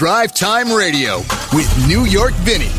[0.00, 1.18] Drive Time Radio
[1.52, 2.70] with New York Vinny.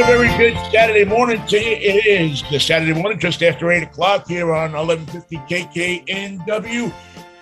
[0.00, 1.76] A very good Saturday morning to you.
[1.76, 5.36] It is the Saturday morning, just after 8 o'clock here on 1150
[6.06, 6.90] KKNW,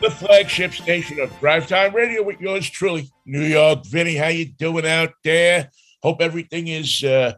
[0.00, 4.16] the flagship station of Drive Time Radio with yours truly, New York Vinny.
[4.16, 5.70] How you doing out there?
[6.02, 7.34] Hope everything is uh,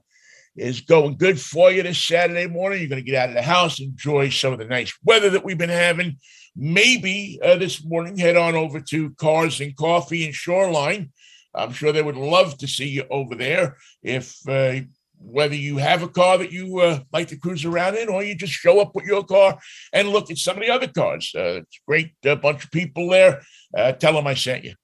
[0.57, 2.81] is going good for you this Saturday morning.
[2.81, 5.45] You're going to get out of the house, enjoy some of the nice weather that
[5.45, 6.19] we've been having.
[6.55, 11.11] Maybe uh, this morning, head on over to Cars and Coffee and Shoreline.
[11.55, 13.77] I'm sure they would love to see you over there.
[14.03, 14.81] If uh,
[15.25, 18.35] whether you have a car that you uh, like to cruise around in, or you
[18.35, 19.59] just show up with your car
[19.93, 21.33] and look at some of the other cars.
[21.35, 23.43] Uh, it's a great uh, bunch of people there.
[23.77, 24.75] Uh, tell them I sent you,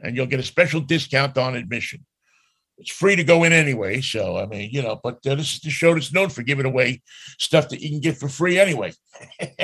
[0.00, 2.04] and you'll get a special discount on admission.
[2.78, 4.00] It's free to go in anyway.
[4.00, 6.66] So, I mean, you know, but uh, this is the show that's known for giving
[6.66, 7.02] away
[7.38, 8.92] stuff that you can get for free anyway.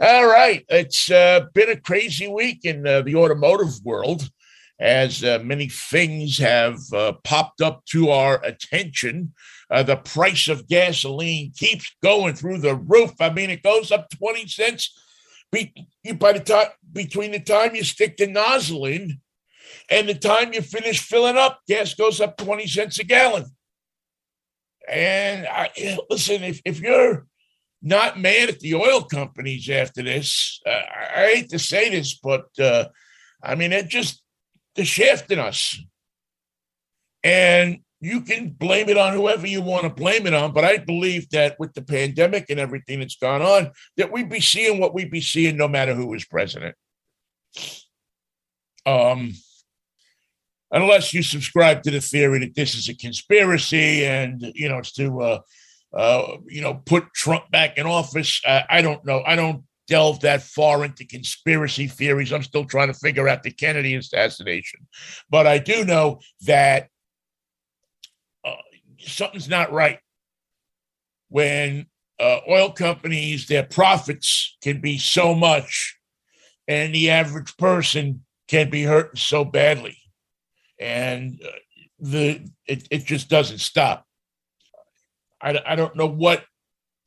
[0.00, 0.64] All right.
[0.68, 4.28] It's uh, been a crazy week in uh, the automotive world
[4.80, 9.32] as uh, many things have uh, popped up to our attention.
[9.70, 13.12] Uh, the price of gasoline keeps going through the roof.
[13.20, 14.98] I mean, it goes up 20 cents
[15.52, 15.72] be-
[16.18, 19.20] by the time between the time you stick the nozzle in
[19.90, 23.44] and the time you finish filling up, gas goes up 20 cents a gallon.
[24.88, 25.70] And I,
[26.10, 27.26] listen, if, if you're
[27.82, 30.70] not mad at the oil companies after this, uh,
[31.16, 32.86] I hate to say this, but uh,
[33.42, 34.22] I mean, it just,
[34.74, 35.78] they're shafting us.
[37.22, 40.78] And you can blame it on whoever you want to blame it on, but I
[40.78, 44.94] believe that with the pandemic and everything that's gone on, that we'd be seeing what
[44.94, 46.74] we'd be seeing no matter who was president.
[48.84, 49.32] Um,
[50.74, 54.92] unless you subscribe to the theory that this is a conspiracy and you know it's
[54.92, 55.40] to uh,
[55.96, 58.42] uh, you know put Trump back in office.
[58.44, 59.22] Uh, I don't know.
[59.24, 62.32] I don't delve that far into conspiracy theories.
[62.32, 64.86] I'm still trying to figure out the Kennedy assassination,
[65.30, 66.88] but I do know that
[68.44, 68.56] uh,
[68.98, 70.00] something's not right
[71.28, 71.86] when
[72.20, 75.96] uh, oil companies their profits can be so much,
[76.66, 79.96] and the average person can be hurt so badly
[80.84, 81.50] and uh,
[81.98, 84.06] the it, it just doesn't stop.
[85.40, 86.44] I, I don't know what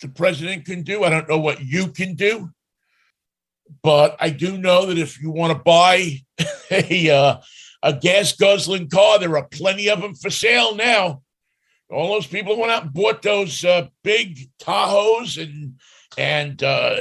[0.01, 1.03] the president can do.
[1.03, 2.49] I don't know what you can do,
[3.83, 6.17] but I do know that if you want to buy
[6.71, 7.37] a uh,
[7.83, 11.21] a gas guzzling car, there are plenty of them for sale now.
[11.89, 15.75] All those people went out and bought those uh, big Tahoes and
[16.17, 16.97] and uh,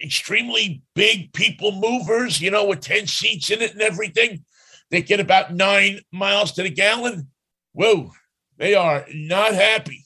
[0.00, 4.44] extremely big people movers, you know, with ten seats in it and everything.
[4.94, 7.26] They get about nine miles to the gallon.
[7.72, 8.12] Whoa,
[8.58, 10.04] they are not happy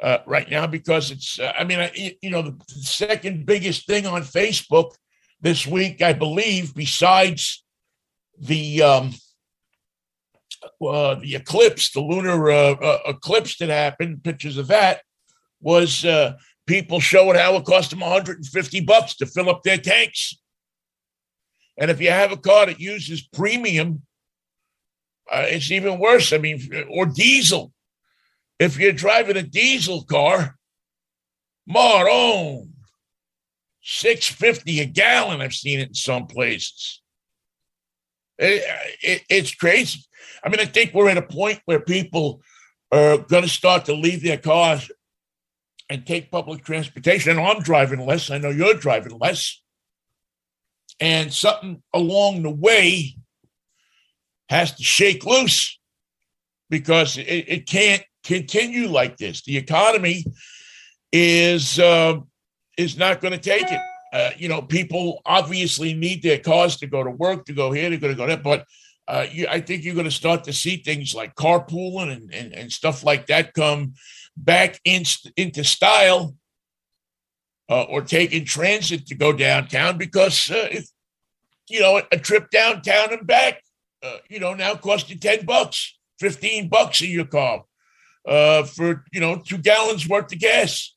[0.00, 4.06] uh, right now because it's, uh, I mean, I, you know, the second biggest thing
[4.06, 4.92] on Facebook
[5.40, 7.64] this week, I believe, besides
[8.38, 9.14] the, um,
[10.80, 15.00] uh, the eclipse, the lunar uh, uh, eclipse that happened, pictures of that,
[15.60, 16.34] was uh,
[16.68, 20.38] people showing how it cost them 150 bucks to fill up their tanks.
[21.78, 24.02] And if you have a car that uses premium,
[25.30, 26.32] uh, it's even worse.
[26.32, 27.72] I mean, or diesel.
[28.58, 30.56] If you're driving a diesel car,
[31.66, 32.72] Maron,
[33.82, 35.40] 650 a gallon.
[35.40, 37.02] I've seen it in some places.
[38.38, 38.64] It,
[39.02, 40.00] it, it's crazy.
[40.44, 42.40] I mean, I think we're at a point where people
[42.92, 44.90] are going to start to leave their cars
[45.88, 47.30] and take public transportation.
[47.30, 48.30] And I'm driving less.
[48.30, 49.62] I know you're driving less
[51.00, 53.16] and something along the way
[54.48, 55.78] has to shake loose
[56.70, 59.42] because it, it can't continue like this.
[59.42, 60.24] The economy
[61.12, 62.20] is uh,
[62.76, 63.80] is not going to take it.
[64.12, 67.90] Uh, you know, people obviously need their cars to go to work, to go here,
[67.90, 68.64] to go to go there, but
[69.08, 72.52] uh, you, I think you're going to start to see things like carpooling and, and,
[72.52, 73.94] and stuff like that come
[74.36, 75.04] back in,
[75.36, 76.34] into style
[77.68, 80.86] uh, or taking transit to go downtown because uh, if,
[81.68, 83.60] you know a trip downtown and back,
[84.02, 87.64] uh, you know now cost you ten bucks, fifteen bucks in your car
[88.26, 90.94] uh, for you know two gallons worth of gas.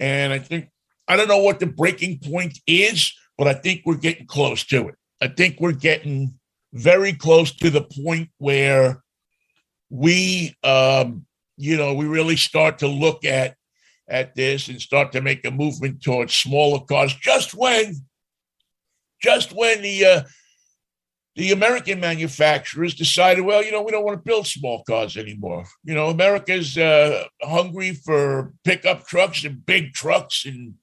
[0.00, 0.68] And I think
[1.08, 4.88] I don't know what the breaking point is, but I think we're getting close to
[4.88, 4.94] it.
[5.20, 6.38] I think we're getting
[6.72, 9.02] very close to the point where
[9.90, 11.26] we, um,
[11.56, 13.56] you know, we really start to look at
[14.12, 17.94] at this and start to make a movement towards smaller cars just when
[19.22, 20.22] just when the uh,
[21.34, 25.64] the American manufacturers decided, well, you know, we don't want to build small cars anymore.
[25.82, 30.74] You know, America's uh, hungry for pickup trucks and big trucks, and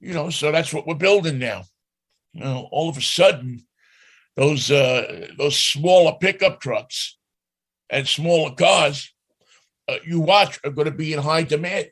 [0.00, 1.64] you know, so that's what we're building now.
[2.32, 3.66] You know, all of a sudden,
[4.36, 7.18] those uh, those smaller pickup trucks
[7.90, 9.12] and smaller cars,
[9.88, 11.88] uh, you watch, are going to be in high demand.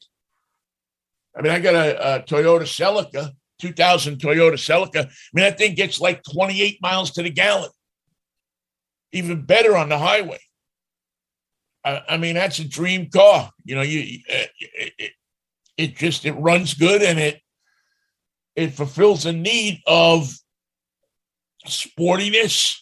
[1.37, 3.33] I mean, I got a, a Toyota Celica
[3.63, 5.07] 2000 Toyota Celica.
[5.07, 7.71] I mean, that thing gets like 28 miles to the gallon.
[9.13, 10.41] Even better on the highway.
[11.85, 13.51] I, I mean, that's a dream car.
[13.65, 14.51] You know, you it,
[14.99, 15.13] it,
[15.77, 17.41] it just it runs good and it
[18.57, 20.33] it fulfills a need of
[21.67, 22.79] sportiness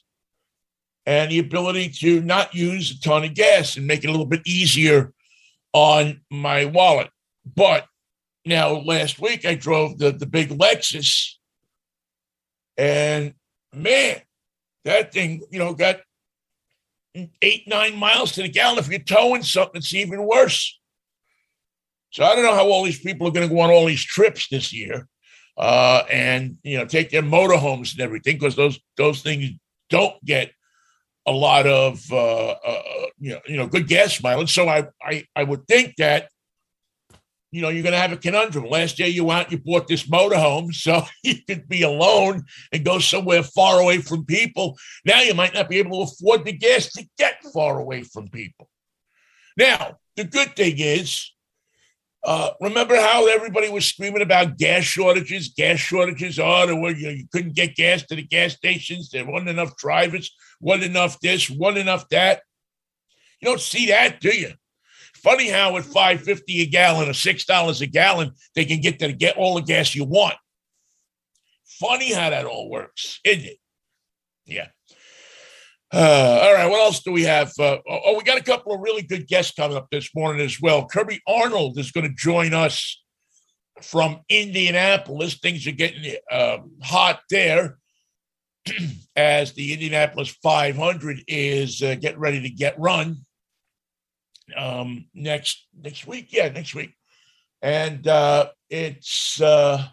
[1.05, 4.27] and the ability to not use a ton of gas and make it a little
[4.27, 5.13] bit easier
[5.73, 7.11] on my wallet.
[7.55, 7.87] But
[8.45, 11.35] now, last week I drove the, the big Lexus,
[12.77, 13.35] and
[13.75, 14.21] man,
[14.85, 16.01] that thing, you know, got
[17.43, 18.79] eight, nine miles to the gallon.
[18.79, 20.79] If you're towing something, it's even worse.
[22.11, 24.05] So I don't know how all these people are going to go on all these
[24.05, 25.07] trips this year,
[25.57, 29.51] uh, and you know, take their motorhomes and everything because those those things
[29.91, 30.53] don't get
[31.27, 32.83] a lot of uh, uh,
[33.19, 34.53] you know you know good gas mileage.
[34.53, 36.31] So I I I would think that
[37.53, 38.67] you know, you're going to have a conundrum.
[38.67, 42.99] Last year you went, you bought this motorhome so you could be alone and go
[42.99, 44.77] somewhere far away from people.
[45.05, 48.29] Now you might not be able to afford the gas to get far away from
[48.29, 48.69] people.
[49.57, 51.33] Now, the good thing is,
[52.23, 55.49] uh, remember how everybody was screaming about gas shortages?
[55.49, 56.39] Gas shortages.
[56.39, 59.11] Oh, there were, you, know, you couldn't get gas to the gas stations.
[59.11, 60.31] There weren't enough drivers.
[60.61, 61.49] wasn't enough this.
[61.49, 62.43] wasn't enough that.
[63.41, 64.53] You don't see that, do you?
[65.23, 68.99] Funny how at five fifty a gallon or six dollars a gallon, they can get
[69.01, 70.35] to get all the gas you want.
[71.67, 73.59] Funny how that all works, isn't it?
[74.47, 74.69] Yeah.
[75.93, 77.51] Uh, all right, what else do we have?
[77.59, 80.41] Uh, oh, oh, we got a couple of really good guests coming up this morning
[80.41, 80.87] as well.
[80.87, 83.03] Kirby Arnold is going to join us
[83.83, 85.39] from Indianapolis.
[85.39, 87.79] Things are getting uh, hot there
[89.17, 93.27] as the Indianapolis 500 is uh, getting ready to get run
[94.57, 96.29] um, next next week.
[96.31, 96.95] Yeah, next week,
[97.63, 99.87] and uh, it's uh,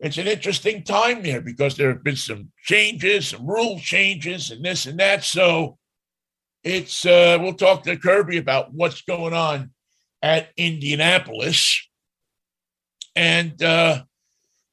[0.00, 4.64] it's an interesting time there because there have been some changes, some rule changes, and
[4.64, 5.24] this and that.
[5.24, 5.78] So
[6.62, 9.70] it's uh, we'll talk to Kirby about what's going on
[10.22, 11.88] at Indianapolis,
[13.14, 14.02] and uh,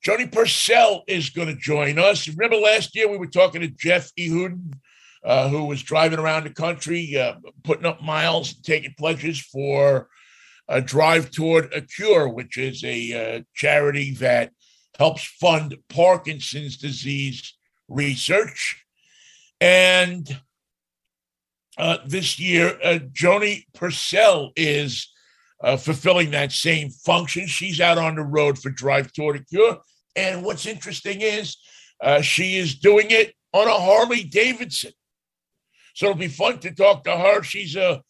[0.05, 2.27] Joni Purcell is going to join us.
[2.27, 4.73] Remember last year we were talking to Jeff Ehuden
[5.23, 10.09] uh, who was driving around the country, uh, putting up miles, taking pledges for
[10.67, 14.51] a Drive Toward a Cure, which is a uh, charity that
[14.97, 17.55] helps fund Parkinson's disease
[17.87, 18.83] research.
[19.59, 20.41] And
[21.77, 25.07] uh, this year, uh, Joni Purcell is
[25.77, 27.45] fulfilling that same function.
[27.45, 29.79] She's out on the road for Drive Toward a Cure.
[30.15, 31.57] And what's interesting is
[32.23, 34.93] she is doing it on a Harley Davidson.
[35.93, 37.43] So it'll be fun to talk to her.
[37.43, 38.01] She's a,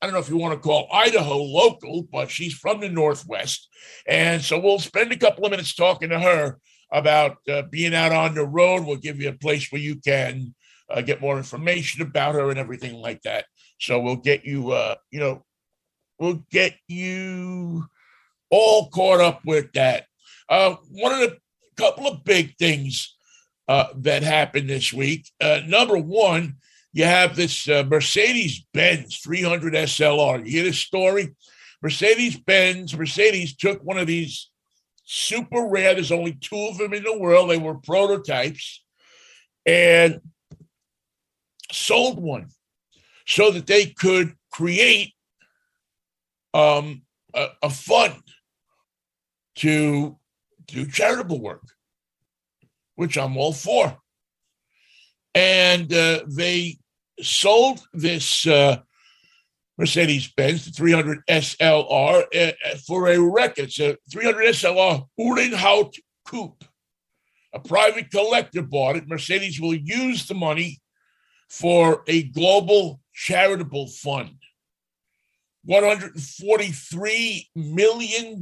[0.00, 3.68] I don't know if you want to call Idaho local, but she's from the Northwest.
[4.06, 6.58] And so we'll spend a couple of minutes talking to her
[6.92, 8.84] about uh, being out on the road.
[8.84, 10.54] We'll give you a place where you can
[10.88, 13.46] uh, get more information about her and everything like that.
[13.80, 15.44] So we'll get you, uh, you know,
[16.18, 17.86] we'll get you
[18.50, 20.06] all caught up with that.
[20.48, 21.38] Uh, one of the
[21.78, 23.16] couple of big things
[23.68, 25.30] uh, that happened this week.
[25.40, 26.56] Uh, number one,
[26.98, 30.44] you have this uh, Mercedes Benz 300 SLR.
[30.44, 31.32] You hear this story?
[31.80, 34.50] Mercedes Benz, Mercedes took one of these
[35.04, 37.50] super rare, there's only two of them in the world.
[37.50, 38.82] They were prototypes
[39.64, 40.20] and
[41.70, 42.48] sold one
[43.28, 45.12] so that they could create
[46.52, 47.02] um,
[47.32, 48.20] a, a fund
[49.54, 50.18] to
[50.66, 51.62] do charitable work,
[52.96, 53.96] which I'm all for.
[55.36, 56.78] And uh, they
[57.22, 58.78] sold this uh,
[59.76, 62.52] Mercedes Benz, the 300 SLR, uh, uh,
[62.86, 63.66] for a record.
[63.66, 65.94] It's a 300 SLR Uhlenhaut
[66.26, 66.64] Coupe.
[67.54, 69.08] A private collector bought it.
[69.08, 70.80] Mercedes will use the money
[71.48, 74.36] for a global charitable fund.
[75.68, 78.40] $143 million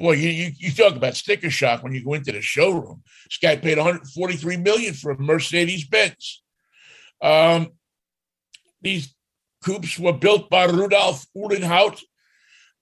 [0.00, 3.02] Boy, you, you, you talk about sticker shock when you go into the showroom.
[3.26, 6.42] This guy paid 143 million for a Mercedes Benz.
[7.22, 7.72] Um,
[8.82, 9.14] these
[9.64, 12.00] coupes were built by Rudolf Uhlenhaut.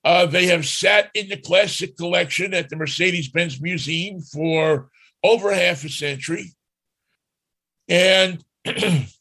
[0.05, 4.89] Uh, they have sat in the classic collection at the Mercedes Benz Museum for
[5.23, 6.55] over half a century.
[7.89, 8.45] and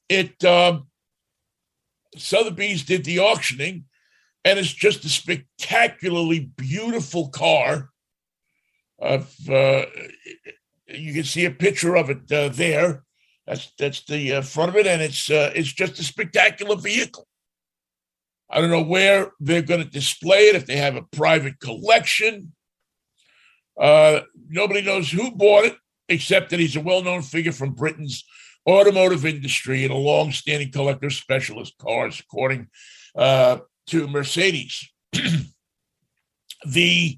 [0.10, 0.88] it um,
[2.16, 3.86] Sotheby's did the auctioning,
[4.44, 7.90] and it's just a spectacularly beautiful car.
[9.00, 9.86] Of uh,
[10.88, 13.04] you can see a picture of it uh, there.
[13.48, 17.26] That's that's the uh, front of it, and it's uh, it's just a spectacular vehicle.
[18.50, 20.56] I don't know where they're going to display it.
[20.56, 22.54] If they have a private collection,
[23.80, 25.78] uh, nobody knows who bought it,
[26.10, 28.24] except that he's a well-known figure from Britain's
[28.68, 32.68] automotive industry and a long-standing collector specialist cars, according
[33.16, 34.90] uh, to Mercedes.
[36.66, 37.18] the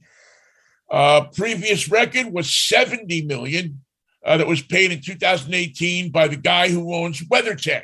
[0.91, 3.81] uh, previous record was 70 million
[4.25, 7.83] uh, that was paid in 2018 by the guy who owns WeatherTech.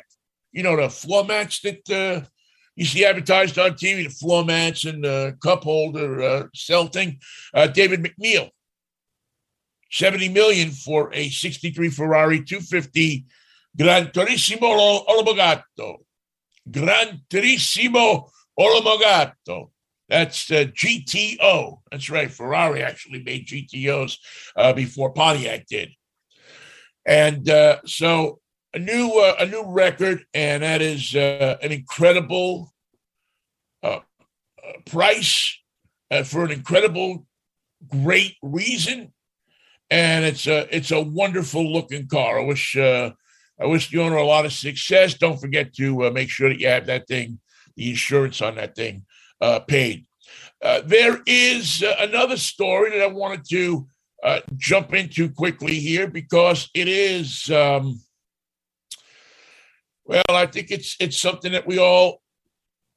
[0.52, 2.26] You know, the floor mats that uh,
[2.74, 7.18] you see advertised on TV, the floor mats and the cup holder uh, sell thing.
[7.54, 8.50] Uh, David McNeil,
[9.90, 13.26] 70 million for a 63 Ferrari 250
[13.78, 15.96] Gran Turismo Omologato.
[16.70, 18.28] Gran Turismo
[18.58, 19.70] Omologato.
[20.08, 21.80] That's uh, GTO.
[21.90, 22.30] That's right.
[22.30, 24.18] Ferrari actually made GTOs
[24.56, 25.90] uh, before Pontiac did.
[27.06, 28.40] And uh, so
[28.74, 32.72] a new uh, a new record, and that is uh, an incredible
[33.82, 34.00] uh,
[34.86, 35.58] price
[36.24, 37.26] for an incredible,
[37.88, 39.12] great reason,
[39.90, 42.40] and it's a it's a wonderful looking car.
[42.40, 43.12] I wish I
[43.60, 45.14] wish the owner a lot of success.
[45.14, 47.38] Don't forget to make sure that you have that thing,
[47.76, 49.06] the insurance on that thing
[49.40, 50.06] uh, paid.
[50.62, 53.86] Uh, there is uh, another story that I wanted to
[54.26, 58.00] uh, jump into quickly here because it is, um,
[60.04, 62.20] well, I think it's it's something that we all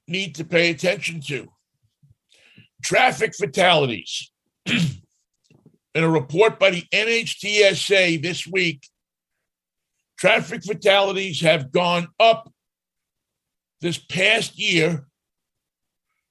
[0.07, 1.48] need to pay attention to.
[2.83, 4.31] Traffic fatalities.
[4.65, 8.88] In a report by the NHTSA this week,
[10.17, 12.51] traffic fatalities have gone up
[13.81, 15.09] this past year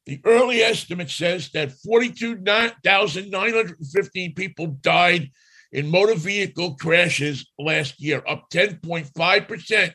[0.09, 5.31] the early estimate says that 42,915 people died
[5.71, 9.93] in motor vehicle crashes last year, up 10.5%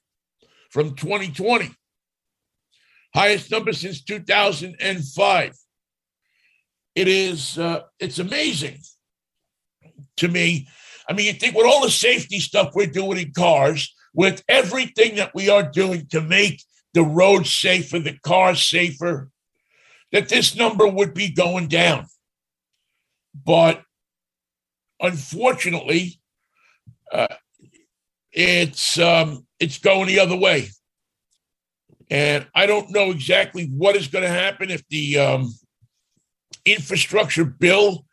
[0.69, 1.71] from 2020.
[3.15, 5.53] Highest number since 2005.
[6.93, 8.77] It is, uh, it's amazing
[10.17, 10.67] to me.
[11.09, 15.15] I mean, you think with all the safety stuff we're doing in cars, with everything
[15.15, 19.31] that we are doing to make the roads safer, the cars safer,
[20.13, 22.05] that this number would be going down.
[23.45, 23.81] But
[25.01, 26.21] unfortunately,
[27.11, 27.27] uh,
[28.31, 30.69] it's um, it's going the other way,
[32.09, 35.53] and I don't know exactly what is going to happen if the um,
[36.63, 38.05] infrastructure bill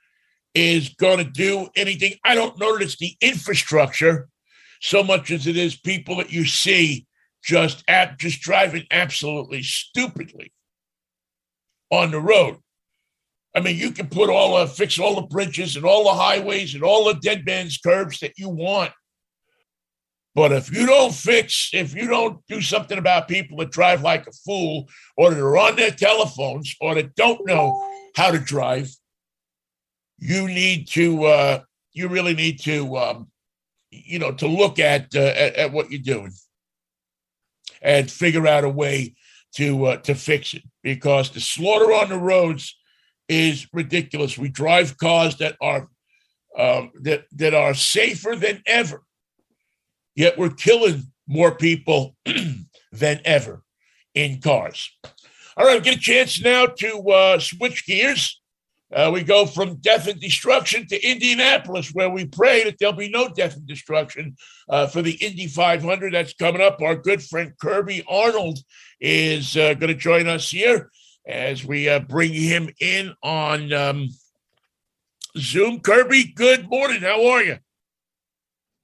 [0.54, 2.14] is going to do anything.
[2.24, 4.28] I don't know that it's the infrastructure
[4.80, 7.06] so much as it is people that you see
[7.44, 10.52] just at just driving absolutely stupidly
[11.90, 12.56] on the road.
[13.54, 16.74] I mean, you can put all the fix all the bridges and all the highways
[16.74, 18.92] and all the dead man's curves that you want.
[20.34, 24.28] But if you don't fix, if you don't do something about people that drive like
[24.28, 28.88] a fool or that are on their telephones or that don't know how to drive,
[30.18, 31.60] you need to, uh,
[31.92, 33.28] you really need to, um,
[33.90, 36.32] you know, to look at, uh, at, at what you're doing
[37.82, 39.16] and figure out a way
[39.56, 42.76] to uh, to fix it because the slaughter on the roads
[43.28, 44.38] is ridiculous.
[44.38, 45.88] We drive cars that are
[46.58, 49.02] um, that that are safer than ever,
[50.14, 52.16] yet we're killing more people
[52.92, 53.62] than ever
[54.14, 54.90] in cars.
[55.56, 58.40] All right, get a chance now to uh, switch gears
[58.92, 63.08] uh, we go from death and destruction to Indianapolis, where we pray that there'll be
[63.08, 64.36] no death and destruction
[64.68, 66.82] uh, for the Indy 500 that's coming up.
[66.82, 68.58] Our good friend Kirby Arnold
[69.00, 70.90] is uh, going to join us here
[71.26, 74.08] as we uh, bring him in on um,
[75.38, 75.80] Zoom.
[75.80, 77.00] Kirby, good morning.
[77.00, 77.58] How are you?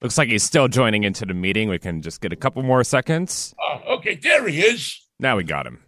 [0.01, 1.69] Looks like he's still joining into the meeting.
[1.69, 3.55] We can just get a couple more seconds.
[3.61, 5.01] Uh, okay, there he is.
[5.19, 5.83] Now we got him.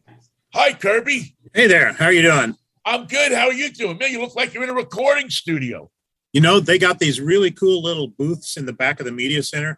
[0.53, 1.36] Hi, Kirby.
[1.53, 1.93] Hey there.
[1.93, 2.55] How are you doing?
[2.86, 3.31] I'm good.
[3.31, 4.00] How are you doing?
[4.00, 5.91] Man, you look like you're in a recording studio.
[6.33, 9.43] You know, they got these really cool little booths in the back of the media
[9.43, 9.77] center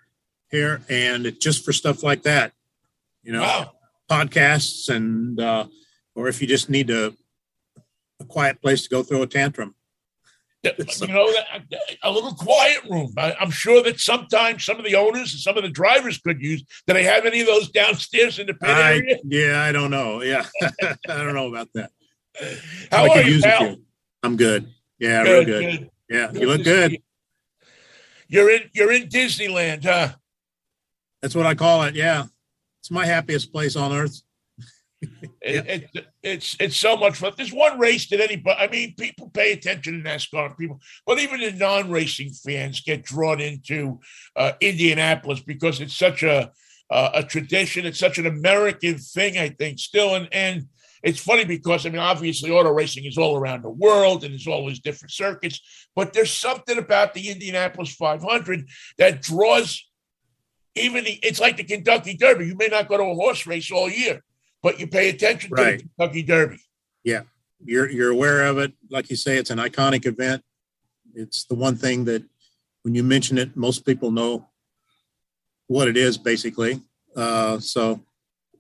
[0.50, 2.53] here, and just for stuff like that.
[3.24, 3.72] You know, wow.
[4.12, 5.65] Podcasts and uh,
[6.15, 7.13] or if you just need a,
[8.20, 9.75] a quiet place to go throw a tantrum.
[10.63, 11.34] you know,
[12.03, 13.12] a little quiet room.
[13.18, 16.39] I, am sure that sometimes some of the owners and some of the drivers could
[16.39, 16.63] use.
[16.86, 19.18] Do they have any of those downstairs in the pit I, area?
[19.24, 20.22] Yeah, I don't know.
[20.22, 20.46] Yeah,
[20.84, 21.89] I don't know about that.
[22.91, 23.75] How are you, pal?
[24.22, 24.68] I'm good.
[25.00, 25.80] Yeah, good, real good.
[25.80, 25.89] good.
[26.12, 27.01] Yeah, good you look good.
[28.27, 30.10] You're in you're in Disneyland, huh?
[31.24, 31.96] That's what I call it.
[31.96, 32.25] Yeah,
[32.91, 34.21] it's my happiest place on earth.
[35.41, 37.31] it, it, it's it's so much fun.
[37.38, 38.60] There's one race that anybody.
[38.60, 40.57] I mean, people pay attention to NASCAR.
[40.57, 44.00] People, but even the non-racing fans get drawn into
[44.36, 46.51] uh, Indianapolis because it's such a
[46.91, 47.86] uh, a tradition.
[47.86, 50.15] It's such an American thing, I think, still.
[50.15, 50.67] And and
[51.01, 54.45] it's funny because I mean, obviously, auto racing is all around the world and there's
[54.45, 55.88] these different circuits.
[55.95, 58.67] But there's something about the Indianapolis 500
[59.00, 59.81] that draws
[60.75, 62.48] even the, it's like the Kentucky Derby.
[62.48, 64.24] You may not go to a horse race all year,
[64.63, 65.80] but you pay attention right.
[65.80, 66.60] to the Kentucky Derby.
[67.04, 67.22] Yeah,
[67.63, 68.74] you're you're aware of it.
[68.90, 70.44] Like you say, it's an iconic event.
[71.13, 72.24] It's the one thing that
[72.84, 74.48] when you mention it, most people know
[75.68, 76.82] what it is, basically.
[77.16, 78.01] Uh, so,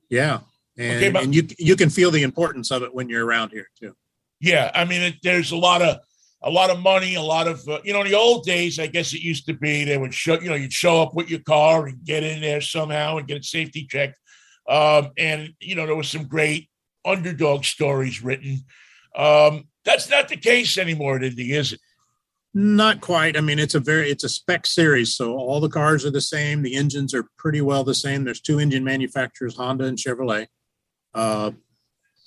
[0.09, 0.39] yeah,
[0.77, 3.51] and, okay, but, and you you can feel the importance of it when you're around
[3.51, 3.95] here too.
[4.39, 5.99] Yeah, I mean, it, there's a lot of
[6.43, 8.01] a lot of money, a lot of uh, you know.
[8.01, 10.55] In the old days, I guess it used to be they would show you know
[10.55, 13.87] you'd show up with your car and get in there somehow and get a safety
[13.89, 14.15] check.
[14.67, 16.69] Um, and you know there was some great
[17.05, 18.59] underdog stories written.
[19.15, 21.79] Um, that's not the case anymore, Indy, is it?
[22.53, 23.37] Not quite.
[23.37, 26.21] I mean, it's a very it's a spec series, so all the cars are the
[26.21, 26.63] same.
[26.63, 28.23] The engines are pretty well the same.
[28.23, 30.47] There's two engine manufacturers, Honda and Chevrolet.
[31.13, 31.51] Uh,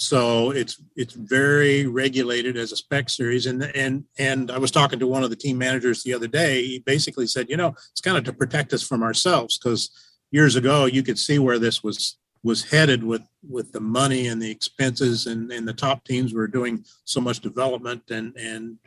[0.05, 3.47] so it's it's very regulated as a spec series.
[3.47, 6.63] And and and I was talking to one of the team managers the other day.
[6.63, 9.91] He basically said, you know, it's kind of to protect us from ourselves because
[10.31, 14.41] years ago you could see where this was was headed with with the money and
[14.41, 18.79] the expenses and and the top teams were doing so much development and and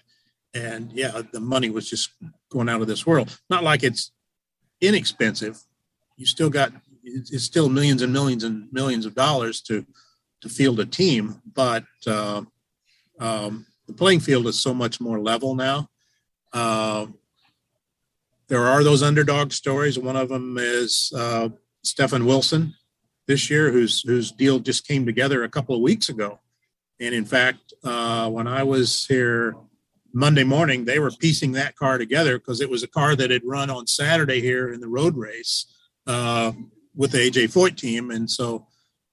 [0.54, 2.12] and yeah the money was just
[2.50, 4.12] going out of this world not like it's
[4.80, 5.64] inexpensive
[6.18, 6.72] you still got
[7.04, 9.86] it's still millions and millions and millions of dollars to
[10.42, 12.42] to field a team but uh,
[13.20, 15.90] um, the playing field is so much more level now.
[16.54, 17.08] Uh,
[18.48, 19.98] there are those underdog stories.
[19.98, 21.50] One of them is uh,
[21.84, 22.74] Stefan Wilson
[23.28, 26.40] this year whose whose deal just came together a couple of weeks ago.
[27.00, 29.56] And in fact, uh, when I was here
[30.14, 33.44] Monday morning, they were piecing that car together because it was a car that had
[33.44, 35.66] run on Saturday here in the road race
[36.08, 36.54] uh,
[36.96, 38.67] with the AJ Foyt team, and so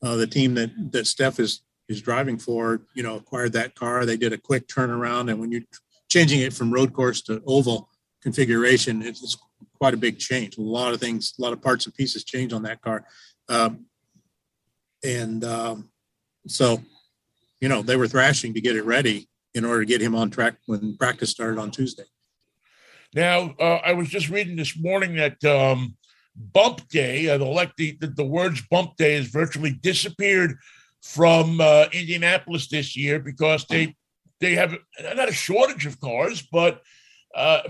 [0.04, 4.04] uh, the team that that Steph is is driving for, you know, acquired that car.
[4.04, 5.62] They did a quick turnaround, and when you're
[6.08, 7.88] changing it from road course to oval
[8.22, 9.36] configuration, it's
[9.78, 10.58] quite a big change.
[10.58, 13.04] A lot of things, a lot of parts and pieces change on that car.
[13.48, 13.86] Um,
[15.02, 15.90] and um,
[16.46, 16.82] so
[17.60, 20.30] you know they were thrashing to get it ready in order to get him on
[20.30, 22.04] track when practice started on Tuesday.
[23.14, 25.96] Now, uh, I was just reading this morning that um,
[26.36, 30.56] Bump Day, uh, the, the, the words Bump Day has virtually disappeared
[31.02, 33.94] from uh, Indianapolis this year because they
[34.40, 36.82] they have not a shortage of cars, but
[37.34, 37.60] uh,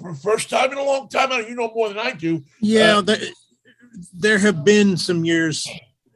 [0.00, 2.42] for first time in a long time, you know more than I do.
[2.60, 3.32] Yeah, uh, the,
[4.12, 5.66] there have been some years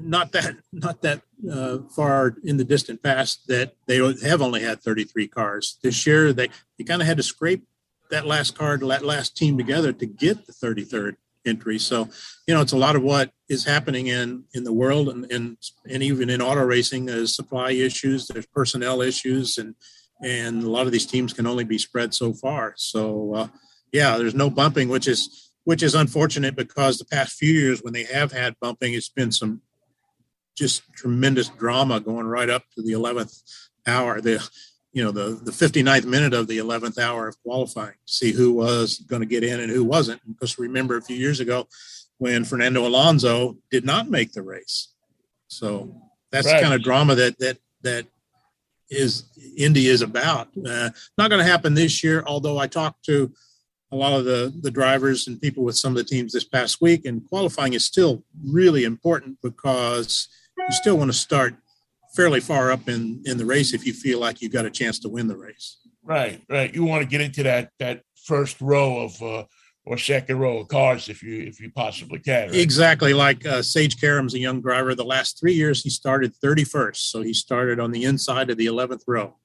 [0.01, 4.83] not that not that uh, far in the distant past that they have only had
[4.83, 7.64] 33 cars this year they they kind of had to scrape
[8.11, 11.78] that last car that last team together to get the 33rd entry.
[11.78, 12.09] So
[12.46, 15.57] you know it's a lot of what is happening in in the world and and,
[15.88, 19.74] and even in auto racing there's supply issues there's personnel issues and
[20.22, 22.74] and a lot of these teams can only be spread so far.
[22.76, 23.48] So uh,
[23.92, 27.92] yeah there's no bumping which is which is unfortunate because the past few years when
[27.92, 29.62] they have had bumping it's been some
[30.57, 33.42] just tremendous drama going right up to the 11th
[33.87, 34.46] hour the
[34.94, 38.52] you know the the 59th minute of the 11th hour of qualifying to see who
[38.52, 40.22] was going to get in and who wasn't.
[40.26, 41.68] Because remember a few years ago
[42.18, 44.94] when Fernando Alonso did not make the race.
[45.48, 46.57] So that's right.
[46.57, 48.07] the kind of drama that that that
[48.88, 49.24] is
[49.57, 50.48] Indy is about.
[50.57, 53.33] Uh, not going to happen this year although I talked to
[53.90, 56.80] a lot of the the drivers and people with some of the teams this past
[56.80, 61.57] week and qualifying is still really important because you still want to start
[62.14, 64.98] fairly far up in in the race if you feel like you've got a chance
[65.00, 65.79] to win the race.
[66.03, 66.74] Right, right.
[66.74, 69.44] You want to get into that that first row of uh,
[69.87, 72.48] or second row of cars if you if you possibly can.
[72.48, 72.61] Right?
[72.61, 73.14] Exactly.
[73.14, 74.94] Like uh, Sage Karam's a young driver.
[74.94, 78.66] The last three years he started 31st, so he started on the inside of the
[78.66, 79.37] 11th row,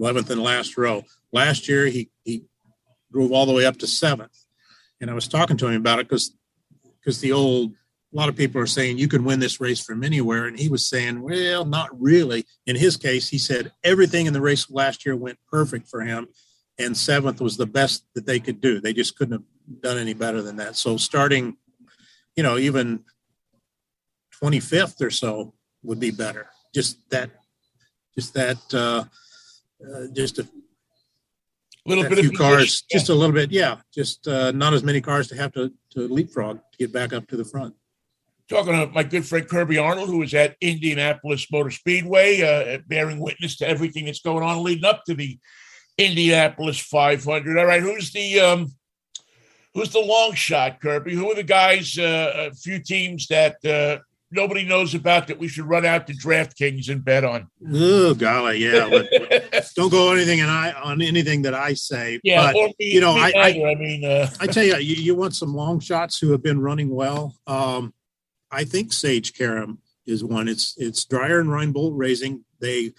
[0.00, 1.02] 11th and last row.
[1.32, 2.44] Last year he he
[3.12, 4.36] drove all the way up to seventh,
[5.00, 6.36] and I was talking to him about it because
[7.00, 7.72] because the old
[8.14, 10.46] a lot of people are saying you can win this race from anywhere.
[10.46, 12.46] And he was saying, well, not really.
[12.64, 16.28] In his case, he said everything in the race last year went perfect for him.
[16.78, 18.80] And seventh was the best that they could do.
[18.80, 20.76] They just couldn't have done any better than that.
[20.76, 21.56] So starting,
[22.36, 23.04] you know, even
[24.40, 26.48] 25th or so would be better.
[26.72, 27.30] Just that,
[28.16, 29.04] just that, uh,
[29.84, 30.46] uh just a
[31.84, 33.50] little bit few of cars, just a little bit.
[33.50, 33.78] Yeah.
[33.92, 37.26] Just uh, not as many cars to have to, to leapfrog to get back up
[37.28, 37.74] to the front.
[38.48, 43.20] Talking to my good friend Kirby Arnold, who was at Indianapolis Motor Speedway, uh, bearing
[43.20, 45.38] witness to everything that's going on leading up to the
[45.98, 47.58] Indianapolis 500.
[47.58, 48.72] All right, who's the um,
[49.74, 51.14] who's the long shot, Kirby?
[51.14, 51.98] Who are the guys?
[51.98, 56.12] Uh, a few teams that uh, nobody knows about that we should run out to
[56.12, 57.48] DraftKings and bet on.
[57.72, 58.88] Oh golly, yeah.
[59.76, 62.20] don't go anything and I on anything that I say.
[62.22, 65.14] Yeah, but, me, you know, I, I, I, mean, uh, I tell you, you, you,
[65.14, 67.34] want some long shots who have been running well.
[67.46, 67.94] Um,
[68.54, 70.48] I think Sage Karam is one.
[70.48, 72.44] It's it's Dreyer and Reinbold Racing.
[72.60, 72.92] They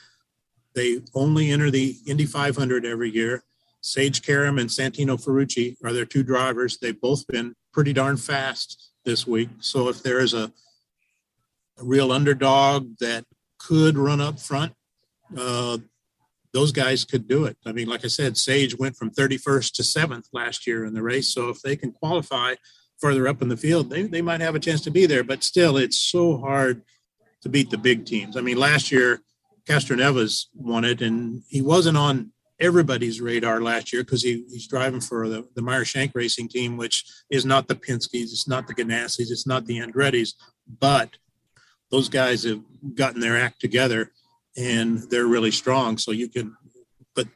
[0.73, 3.43] they only enter the Indy 500 every year.
[3.79, 6.77] Sage Karam and Santino Ferrucci are their two drivers.
[6.77, 9.49] They've both been pretty darn fast this week.
[9.59, 10.51] So if there is a
[11.77, 13.25] a real underdog that
[13.57, 14.73] could run up front,
[15.37, 15.77] uh,
[16.53, 17.57] those guys could do it.
[17.65, 21.03] I mean, like I said, Sage went from 31st to 7th last year in the
[21.03, 21.33] race.
[21.33, 22.55] So if they can qualify
[23.05, 25.23] further up in the field, they, they might have a chance to be there.
[25.23, 26.81] But still, it's so hard
[27.43, 28.35] to beat the big teams.
[28.35, 29.21] I mean, last year,
[29.69, 35.01] Castroneves won it, and he wasn't on everybody's radar last year because he, he's driving
[35.01, 38.73] for the, the Meyer Shank Racing team, which is not the Penske's, it's not the
[38.73, 40.33] Ganassis, it's not the Andretti's,
[40.79, 41.11] but
[41.91, 42.63] those guys have
[42.95, 44.13] gotten their act together
[44.57, 45.99] and they're really strong.
[45.99, 46.55] So you can,
[47.13, 47.27] but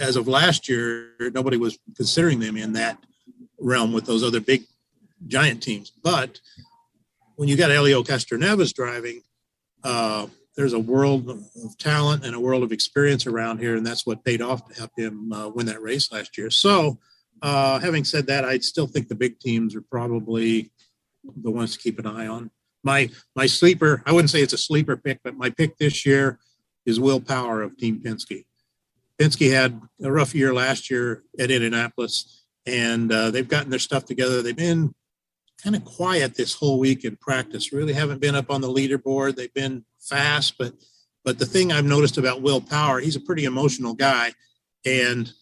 [0.00, 2.98] as of last year, nobody was considering them in that
[3.64, 4.64] realm with those other big
[5.26, 5.90] giant teams.
[5.90, 6.40] But
[7.36, 9.22] when you got Helio Castroneves driving,
[9.82, 14.06] uh, there's a world of talent and a world of experience around here, and that's
[14.06, 16.50] what paid off to help him uh, win that race last year.
[16.50, 16.98] So,
[17.42, 20.70] uh, having said that, I still think the big teams are probably
[21.42, 22.50] the ones to keep an eye on
[22.84, 26.38] my my sleeper, I wouldn't say it's a sleeper pick, but my pick this year
[26.86, 28.44] is Will Power of Team Penske.
[29.18, 34.04] Penske had a rough year last year at Indianapolis, and uh, they've gotten their stuff
[34.04, 34.42] together.
[34.42, 34.94] They've been
[35.62, 37.72] kind of quiet this whole week in practice.
[37.72, 39.36] Really haven't been up on the leaderboard.
[39.36, 40.74] They've been fast, but
[41.24, 44.34] but the thing I've noticed about Will Power, he's a pretty emotional guy,
[44.84, 45.32] and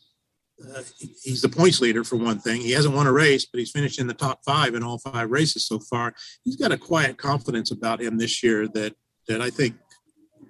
[0.62, 2.60] uh, he's the points leader for one thing.
[2.60, 5.30] He hasn't won a race, but he's finished in the top five in all five
[5.30, 6.14] races so far.
[6.44, 8.94] He's got a quiet confidence about him this year that
[9.28, 9.74] that I think,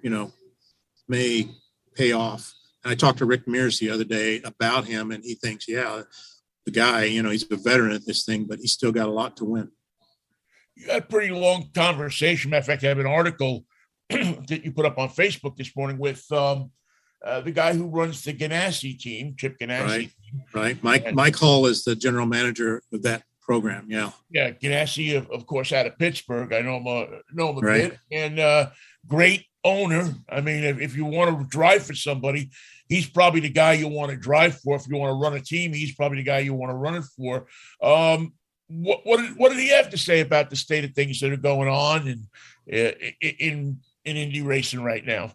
[0.01, 0.31] you know,
[1.07, 1.49] may
[1.95, 2.53] pay off.
[2.83, 6.03] And I talked to Rick Mears the other day about him, and he thinks, yeah,
[6.65, 9.11] the guy, you know, he's a veteran at this thing, but he's still got a
[9.11, 9.69] lot to win.
[10.75, 12.51] You had a pretty long conversation.
[12.51, 13.65] Matter of fact, I have an article
[14.09, 16.71] that you put up on Facebook this morning with um,
[17.23, 19.87] uh, the guy who runs the Ganassi team, Chip Ganassi.
[19.87, 20.11] Right,
[20.53, 20.83] right.
[20.83, 23.85] Mike and, Mike Hull is the general manager of that program.
[23.89, 24.51] Yeah, yeah.
[24.51, 26.51] Ganassi, of, of course, out of Pittsburgh.
[26.53, 27.91] I know him, uh, know him a right.
[27.91, 28.69] bit, and uh,
[29.07, 30.13] great owner.
[30.29, 32.49] I mean, if, if you want to drive for somebody,
[32.89, 34.75] he's probably the guy you want to drive for.
[34.75, 36.95] If you want to run a team, he's probably the guy you want to run
[36.95, 37.47] it for.
[37.81, 38.33] Um,
[38.67, 41.31] what what did, what did he have to say about the state of things that
[41.31, 42.27] are going on in
[43.21, 45.33] in in Indy racing right now?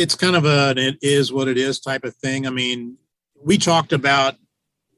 [0.00, 2.46] it's kind of a it is what it is type of thing.
[2.46, 2.96] I mean,
[3.42, 4.36] we talked about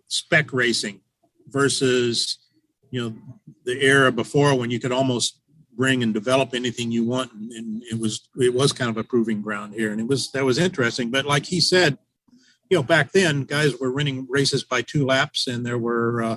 [0.07, 1.01] spec racing
[1.49, 2.39] versus
[2.91, 3.17] you know
[3.65, 5.41] the era before when you could almost
[5.83, 9.41] bring and develop anything you want and it was it was kind of a proving
[9.43, 11.99] ground here and it was that was interesting but like he said
[12.71, 16.37] you know back then guys were winning races by two laps and there were uh,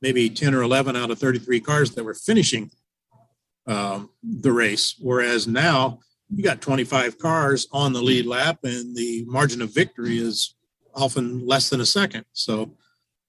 [0.00, 2.70] maybe 10 or 11 out of 33 cars that were finishing
[3.66, 6.00] um, the race whereas now
[6.34, 10.54] you got 25 cars on the lead lap, and the margin of victory is
[10.94, 12.24] often less than a second.
[12.32, 12.72] So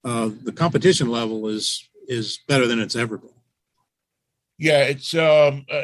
[0.04, 3.30] uh, the competition level is is better than it's ever been.
[4.58, 5.14] Yeah, it's.
[5.14, 5.82] Um, uh,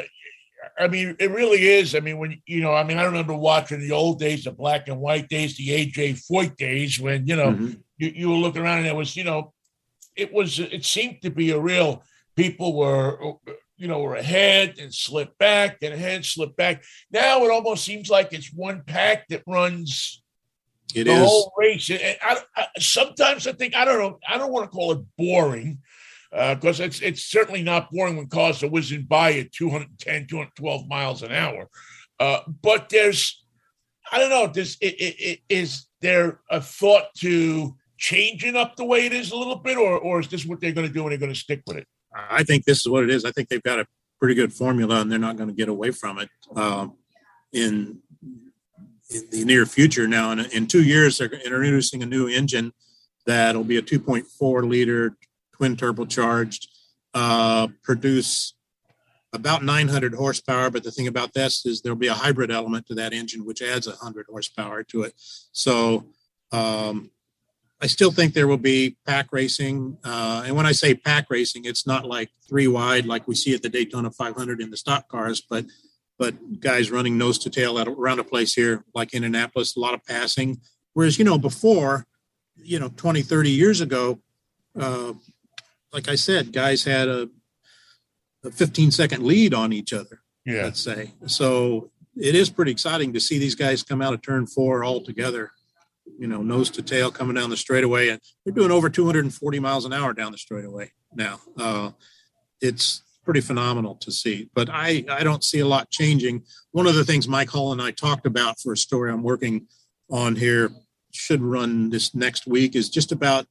[0.79, 1.95] I mean, it really is.
[1.95, 4.87] I mean, when you know, I mean, I remember watching the old days, the black
[4.87, 7.73] and white days, the AJ Foyt days, when you know mm-hmm.
[7.97, 9.53] you, you were looking around and it was, you know,
[10.15, 10.59] it was.
[10.59, 12.03] It seemed to be a real.
[12.35, 13.37] People were
[13.81, 16.83] you know, were ahead and slip back and ahead, slip back.
[17.09, 20.21] Now it almost seems like it's one pack that runs
[20.93, 21.27] it the is.
[21.27, 21.89] whole race.
[21.89, 24.19] And I, I, sometimes I think I don't know.
[24.27, 25.79] I don't want to call it boring
[26.31, 30.87] because uh, it's it's certainly not boring when cars are whizzing by at 210, 212
[30.87, 31.69] miles an hour.
[32.19, 33.43] Uh, but there's,
[34.11, 34.47] I don't know.
[34.47, 39.31] This it, it, it, is there a thought to changing up the way it is
[39.31, 41.33] a little bit, or or is this what they're going to do and they're going
[41.33, 41.87] to stick with it?
[42.13, 43.25] I think this is what it is.
[43.25, 43.87] I think they've got a
[44.19, 46.93] pretty good formula, and they're not going to get away from it um,
[47.51, 47.99] in
[49.09, 50.07] in the near future.
[50.07, 52.71] Now, in, in two years, they're introducing a new engine
[53.25, 55.17] that'll be a 2.4 liter
[55.61, 56.65] twin turbocharged,
[57.13, 58.55] uh, produce
[59.31, 60.71] about 900 horsepower.
[60.71, 63.61] But the thing about this is there'll be a hybrid element to that engine, which
[63.61, 65.13] adds 100 horsepower to it.
[65.51, 66.07] So
[66.51, 67.11] um,
[67.79, 69.99] I still think there will be pack racing.
[70.03, 73.53] Uh, and when I say pack racing, it's not like three wide like we see
[73.53, 75.65] at the Daytona 500 in the stock cars, but
[76.17, 79.93] but guys running nose to tail at, around a place here like Indianapolis, a lot
[79.93, 80.59] of passing.
[80.93, 82.07] Whereas, you know, before,
[82.55, 84.19] you know, 20, 30 years ago,
[84.79, 85.13] uh,
[85.93, 87.29] like I said, guys had a,
[88.43, 90.63] a 15 second lead on each other, yeah.
[90.63, 91.13] let's say.
[91.27, 95.01] So it is pretty exciting to see these guys come out of turn four all
[95.01, 95.51] together
[96.17, 99.85] you know, nose to tail coming down the straightaway, and they're doing over 240 miles
[99.85, 101.39] an hour down the straightaway now.
[101.57, 101.91] Uh,
[102.61, 106.43] it's pretty phenomenal to see, but I I don't see a lot changing.
[106.71, 109.67] One of the things Mike Hull and I talked about for a story I'm working
[110.09, 110.71] on here
[111.11, 113.45] should run this next week is just about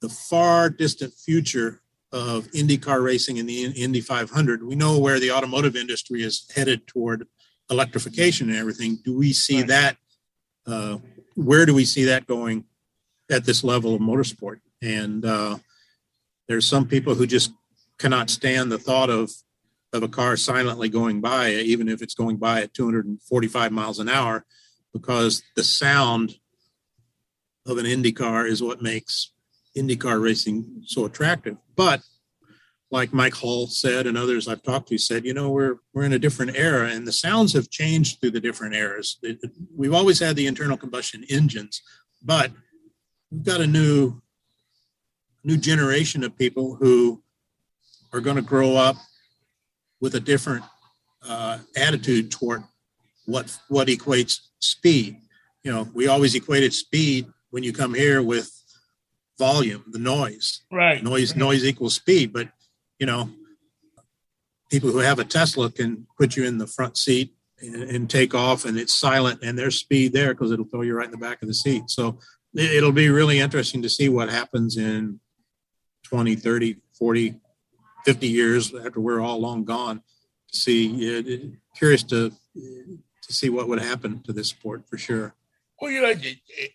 [0.00, 1.80] the far distant future
[2.12, 4.62] of IndyCar racing in the Indy 500.
[4.62, 7.26] We know where the automotive industry is headed toward
[7.70, 8.98] electrification and everything.
[9.04, 9.68] Do we see right.
[9.68, 9.96] that
[10.66, 10.98] uh,
[11.34, 12.64] where do we see that going
[13.30, 14.60] at this level of motorsport?
[14.82, 15.58] And uh,
[16.48, 17.52] there's some people who just
[17.98, 19.30] cannot stand the thought of
[19.92, 24.08] of a car silently going by, even if it's going by at 245 miles an
[24.08, 24.44] hour,
[24.92, 26.36] because the sound
[27.66, 29.32] of an Indy car is what makes
[29.76, 31.56] IndyCar racing so attractive.
[31.76, 32.02] But
[32.90, 36.12] like Mike Hull said and others I've talked to said, you know, we're we're in
[36.12, 39.18] a different era, and the sounds have changed through the different eras.
[39.22, 41.82] It, it, we've always had the internal combustion engines,
[42.22, 42.50] but
[43.30, 44.20] we've got a new
[45.44, 47.22] new generation of people who
[48.12, 48.96] are going to grow up
[50.00, 50.64] with a different
[51.26, 52.62] uh, attitude toward
[53.26, 55.16] what what equates speed.
[55.62, 58.50] You know, we always equated speed when you come here with
[59.40, 60.62] volume, the noise.
[60.70, 61.02] Right.
[61.02, 62.48] Noise noise equals speed, but
[63.00, 63.30] you know,
[64.70, 68.34] people who have a Tesla can put you in the front seat and, and take
[68.34, 71.26] off and it's silent and there's speed there because it'll throw you right in the
[71.26, 71.84] back of the seat.
[71.88, 72.18] So
[72.54, 75.18] it, will be really interesting to see what happens in
[76.04, 77.34] 20, 30, 40,
[78.04, 80.02] 50 years after we're all long gone
[80.52, 81.18] to see.
[81.18, 82.32] Uh, curious to
[83.30, 85.34] to see what would happen to this sport for sure.
[85.80, 86.12] Well, you know,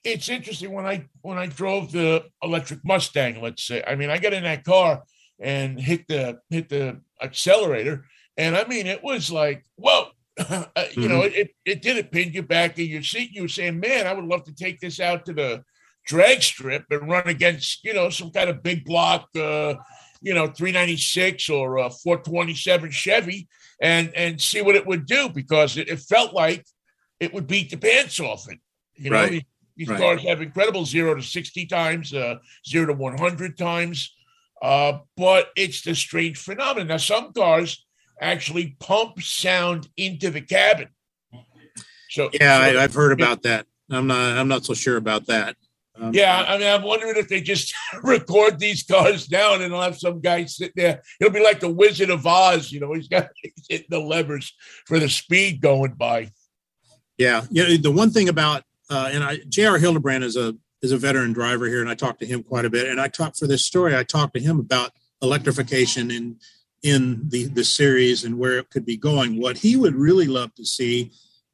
[0.03, 3.41] it's interesting when I when I drove the electric Mustang.
[3.41, 5.03] Let's say, I mean, I got in that car
[5.39, 10.07] and hit the hit the accelerator, and I mean it was like whoa.
[10.37, 11.07] Uh, you mm-hmm.
[11.07, 13.31] know, it, it didn't pin you back in your seat.
[13.31, 15.63] You were saying, "Man, I would love to take this out to the
[16.05, 19.75] drag strip and run against, you know, some kind of big block, uh,
[20.21, 23.47] you know, 396 or a 427 Chevy,
[23.81, 26.65] and and see what it would do because it, it felt like
[27.21, 28.59] it would beat the pants off it.
[28.97, 29.45] You know, right.
[29.75, 29.99] these, right.
[29.99, 32.35] cars have incredible zero to 60 times, uh,
[32.67, 34.13] zero to 100 times.
[34.61, 36.87] Uh, but it's the strange phenomenon.
[36.87, 37.85] Now, some cars
[38.21, 40.89] actually pump sound into the cabin.
[42.09, 43.65] So yeah, so, I, have heard about that.
[43.91, 44.37] I'm not.
[44.37, 45.57] I'm not so sure about that.
[45.99, 49.81] Um, yeah, I mean, I'm wondering if they just record these cars down and they'll
[49.81, 51.01] have some guy sit there.
[51.19, 52.93] It'll be like the Wizard of Oz, you know.
[52.93, 54.53] He's got he's hitting the levers
[54.85, 56.31] for the speed going by.
[57.17, 57.77] Yeah, yeah.
[57.79, 59.77] The one thing about uh, and I, J.R.
[59.77, 62.69] Hildebrand is a is a veteran driver here, and I talked to him quite a
[62.69, 62.87] bit.
[62.87, 63.95] And I talked for this story.
[63.95, 66.37] I talked to him about electrification in
[66.83, 69.41] in the the series and where it could be going.
[69.41, 71.11] What he would really love to see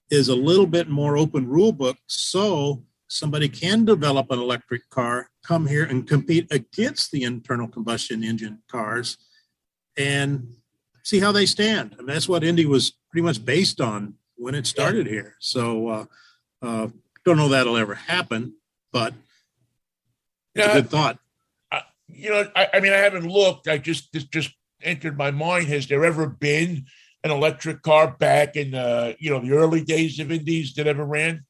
[0.09, 5.29] is a little bit more open rule book, so somebody can develop an electric car,
[5.43, 9.17] come here and compete against the internal combustion engine cars,
[9.97, 10.55] and
[11.03, 11.93] see how they stand.
[11.93, 15.37] I mean, that's what Indy was pretty much based on when it started here.
[15.39, 15.87] So.
[15.87, 16.05] Uh,
[16.61, 16.87] uh,
[17.25, 18.55] don't know that'll ever happen,
[18.91, 19.13] but
[20.55, 21.19] it's yeah, a good thought.
[21.71, 23.67] I, you know, I, I, mean, I haven't looked.
[23.67, 24.51] I just this just
[24.83, 25.67] entered my mind.
[25.67, 26.85] Has there ever been
[27.23, 31.05] an electric car back in the you know the early days of Indies that ever
[31.05, 31.45] ran?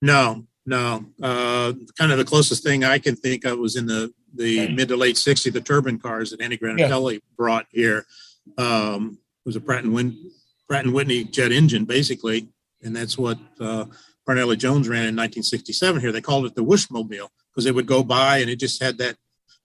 [0.00, 1.04] No, no.
[1.22, 4.74] Uh, kind of the closest thing I can think of was in the the okay.
[4.74, 5.52] mid to late '60s.
[5.52, 7.18] The turbine cars that Andy Granatelli yeah.
[7.36, 8.06] brought here
[8.58, 10.30] um, was a Pratt and Win-
[10.68, 12.48] Pratt and Whitney jet engine, basically,
[12.82, 13.38] and that's what.
[13.60, 13.86] Uh,
[14.28, 16.12] Parnelli Jones ran in 1967 here.
[16.12, 19.16] They called it the Whooshmobile because it would go by and it just had that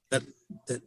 [0.10, 0.24] that
[0.68, 0.82] that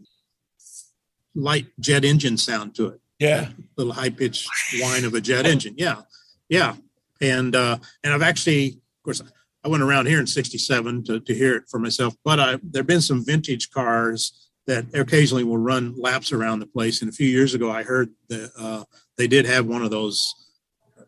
[1.35, 3.01] light jet engine sound to it.
[3.19, 4.49] Yeah, little high pitched
[4.81, 5.75] whine of a jet engine.
[5.77, 6.03] Yeah,
[6.49, 6.77] yeah.
[7.21, 9.23] And uh, and I've actually, of course,
[9.63, 12.17] I went around here in '67 to to hear it for myself.
[12.25, 17.03] But I there've been some vintage cars that occasionally will run laps around the place.
[17.03, 18.85] And a few years ago, I heard that uh,
[19.17, 20.35] they did have one of those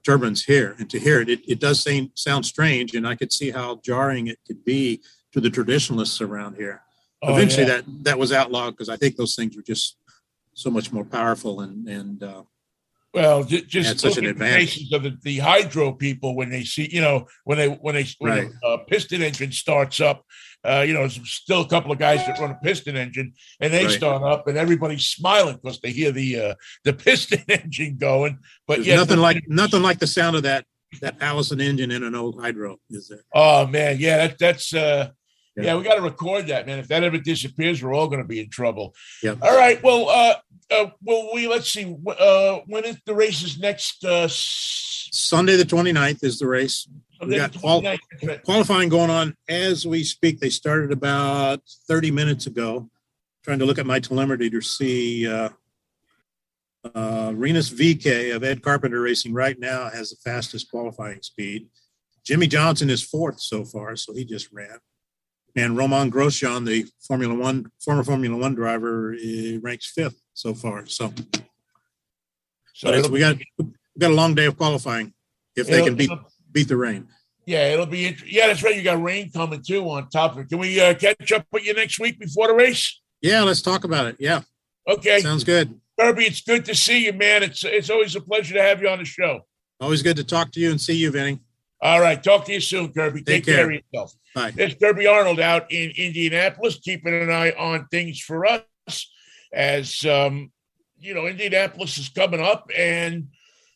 [0.05, 0.77] turbines here.
[0.79, 3.81] And to hear it, it, it does seem, sound strange, and I could see how
[3.85, 6.83] jarring it could be to the traditionalists around here.
[7.23, 7.77] Oh, Eventually, yeah.
[7.77, 9.97] that that was outlawed because I think those things were just
[10.55, 12.43] so much more powerful and and uh,
[13.15, 14.93] Well, just such an advantage.
[14.93, 18.33] of the, the, hydro people when they see, you know, when they when they when
[18.33, 18.51] right.
[18.65, 20.25] a, piston engine starts up,
[20.65, 23.73] uh, you know, there's still a couple of guys that run a piston engine, and
[23.73, 23.95] they right.
[23.95, 28.39] start up, and everybody's smiling because they hear the uh, the piston engine going.
[28.67, 30.65] But yeah, nothing like nothing like the sound of that
[31.01, 33.25] that Allison engine in an old hydro, is there?
[33.35, 35.11] Oh man, yeah, that, that's uh,
[35.57, 35.65] yeah.
[35.65, 36.79] yeah, we got to record that, man.
[36.79, 38.95] If that ever disappears, we're all going to be in trouble.
[39.23, 39.35] Yeah.
[39.43, 39.83] All right.
[39.83, 40.35] Well, uh,
[40.71, 41.95] uh, well, we let's see.
[42.07, 44.05] Uh, when is the race is next?
[44.05, 44.29] Uh,
[45.13, 46.89] Sunday the 29th is the race.
[47.21, 47.83] we got qual-
[48.45, 50.41] qualifying going on as we speak.
[50.41, 52.89] They started about 30 minutes ago.
[53.45, 55.29] Trying to look at my telemetry to see.
[55.29, 55.51] Uh,
[56.95, 61.69] uh, Rinus VeeKay of Ed Carpenter Racing right now has the fastest qualifying speed.
[62.25, 64.79] Jimmie Johnson is fourth so far, so he just ran
[65.57, 69.17] and Romain Grosjean, the Formula One former Formula One driver,
[69.61, 70.87] ranks fifth so far.
[70.87, 71.13] So,
[72.75, 73.37] so we got
[73.99, 75.13] got a long day of qualifying
[75.57, 76.11] if they can beat
[76.51, 77.09] beat the rain.
[77.47, 78.47] Yeah, it'll be yeah.
[78.47, 78.77] That's right.
[78.77, 80.49] You got rain coming too on top of it.
[80.49, 83.01] Can we uh, catch up with you next week before the race?
[83.21, 84.17] Yeah, let's talk about it.
[84.19, 84.43] Yeah.
[84.89, 85.21] Okay.
[85.21, 85.81] Sounds good.
[85.99, 87.43] Kirby, it's good to see you, man.
[87.43, 89.41] It's it's always a pleasure to have you on the show.
[89.81, 91.41] Always good to talk to you and see you, Vinny.
[91.81, 92.23] All right.
[92.23, 93.23] Talk to you soon, Kirby.
[93.23, 93.57] Take, Take care.
[93.57, 93.65] care.
[93.67, 94.13] of yourself.
[94.35, 94.53] Bye.
[94.53, 99.11] There's Kirby Arnold out in Indianapolis, keeping an eye on things for us
[99.53, 100.53] as, um,
[100.99, 103.27] you know, Indianapolis is coming up and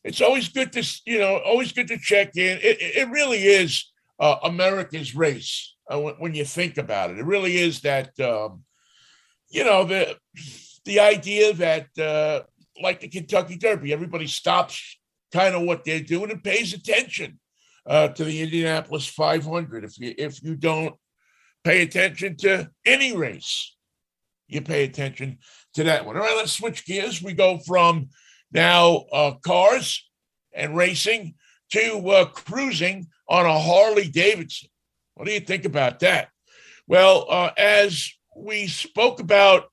[0.06, 2.58] it's always good to, you know, always good to check in.
[2.62, 3.90] It, it really is
[4.20, 7.18] uh, America's race uh, when, when, you think about it.
[7.18, 8.62] It really is that, um,
[9.50, 10.16] you know, the,
[10.84, 12.42] the idea that, uh,
[12.80, 14.98] like the Kentucky Derby, everybody stops
[15.32, 17.40] kind of what they're doing and pays attention
[17.84, 19.84] uh, to the Indianapolis 500.
[19.84, 20.94] If you if you don't
[21.64, 23.74] pay attention to any race,
[24.46, 25.38] you pay attention
[25.74, 26.16] to that one.
[26.16, 27.22] All right, let's switch gears.
[27.22, 28.08] We go from
[28.56, 30.02] now uh, cars
[30.54, 31.34] and racing
[31.70, 34.70] to uh, cruising on a Harley Davidson.
[35.14, 36.30] What do you think about that?
[36.88, 39.68] Well, uh, as we spoke about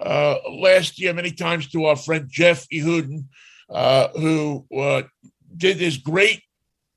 [0.00, 3.26] uh, last year many times to our friend Jeff Ehuden,
[3.68, 5.02] uh, who uh,
[5.54, 6.42] did this great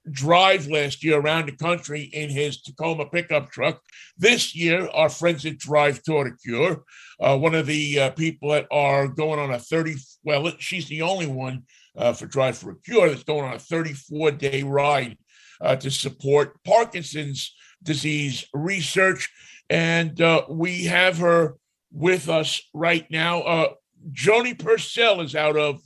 [0.10, 3.82] drive last year around the country in his Tacoma pickup truck.
[4.18, 6.84] This year, our friends at Drive Toward a Cure,
[7.20, 11.28] uh, one of the people that are going on a 30, well, she's the only
[11.28, 11.64] one
[11.98, 15.18] uh, for Drive for a Cure that's going on a 34 day ride
[15.62, 19.30] uh, to support Parkinson's disease research.
[19.70, 21.56] And uh, we have her
[21.92, 23.42] with us right now.
[23.42, 23.74] Uh,
[24.12, 25.82] Joni Purcell is out of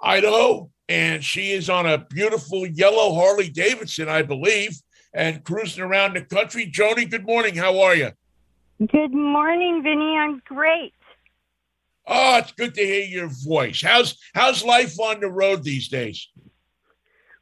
[0.00, 4.76] Idaho and she is on a beautiful yellow Harley Davidson, I believe,
[5.12, 6.70] and cruising around the country.
[6.70, 7.56] Joni, good morning.
[7.56, 8.10] How are you?
[8.78, 10.16] Good morning, Vinny.
[10.16, 10.92] I'm great.
[12.06, 13.82] Oh, it's good to hear your voice.
[13.82, 16.28] How's how's life on the road these days?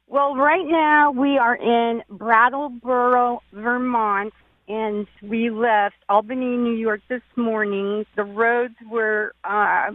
[0.07, 4.33] Well, right now we are in Brattleboro, Vermont,
[4.67, 8.05] and we left Albany, New York this morning.
[8.15, 9.91] The roads were uh,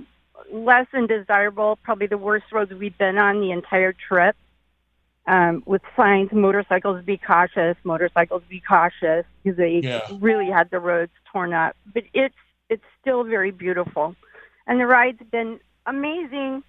[0.52, 4.37] less than desirable, probably the worst roads we've been on the entire trip.
[5.26, 10.09] Um, with signs, motorcycles be cautious, motorcycles be cautious, because they yeah.
[10.18, 11.76] really had the roads torn up.
[11.92, 12.35] But it's
[12.68, 14.16] it's still very beautiful,
[14.70, 16.62] and the ride's been amazing,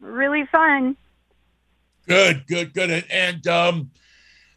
[0.00, 0.96] really fun.
[2.08, 3.90] Good, good, good, and, and um,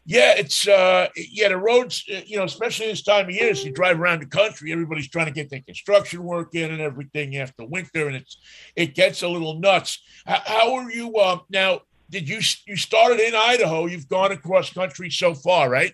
[0.06, 3.62] yeah, it's uh, yeah, the roads, uh, you know, especially this time of year, as
[3.62, 7.36] you drive around the country, everybody's trying to get their construction work in and everything
[7.36, 8.38] after winter, and it's
[8.74, 10.02] it gets a little nuts.
[10.26, 11.82] How, how are you uh, now?
[12.08, 13.86] Did you you started in Idaho?
[13.86, 15.92] You've gone across country so far, right?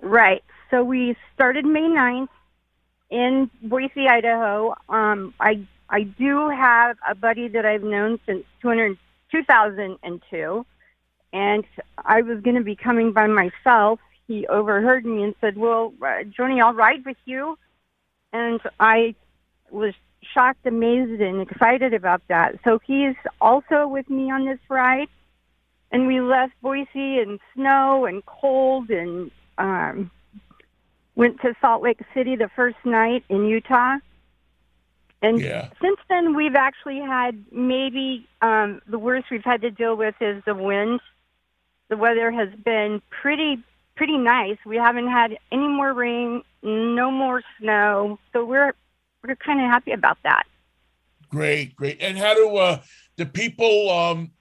[0.00, 0.42] Right.
[0.70, 2.28] So we started May 9th
[3.10, 4.74] in Boise, Idaho.
[4.88, 8.96] Um, I I do have a buddy that I've known since 200,
[9.30, 10.66] 2002
[11.34, 11.64] and
[11.98, 13.98] I was going to be coming by myself.
[14.28, 17.58] He overheard me and said, "Well, uh, Joni, I'll ride with you."
[18.32, 19.16] And I
[19.70, 19.92] was
[20.22, 22.54] shocked, amazed, and excited about that.
[22.64, 25.08] So he's also with me on this ride,
[25.90, 30.12] and we left Boise in snow and cold, and um,
[31.16, 33.96] went to Salt Lake City the first night in Utah.
[35.24, 35.68] And yeah.
[35.80, 40.42] since then, we've actually had maybe um, the worst we've had to deal with is
[40.44, 41.00] the wind
[41.88, 43.62] the weather has been pretty
[43.96, 44.56] pretty nice.
[44.66, 48.74] We haven't had any more rain, no more snow, so we're
[49.22, 50.44] we're kind of happy about that.
[51.28, 51.98] Great, great.
[52.00, 52.80] And how do uh,
[53.16, 54.32] the people um,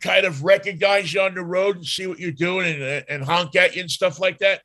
[0.00, 3.24] kind of recognize you on the road and see what you're doing and, uh, and
[3.24, 4.62] honk at you and stuff like that?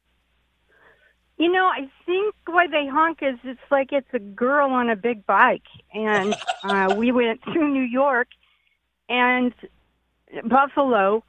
[1.38, 4.96] You know, I think why they honk is it's like it's a girl on a
[4.96, 5.64] big bike.
[5.94, 8.28] And uh, we went through New York
[9.10, 9.54] and
[10.48, 11.24] Buffalo,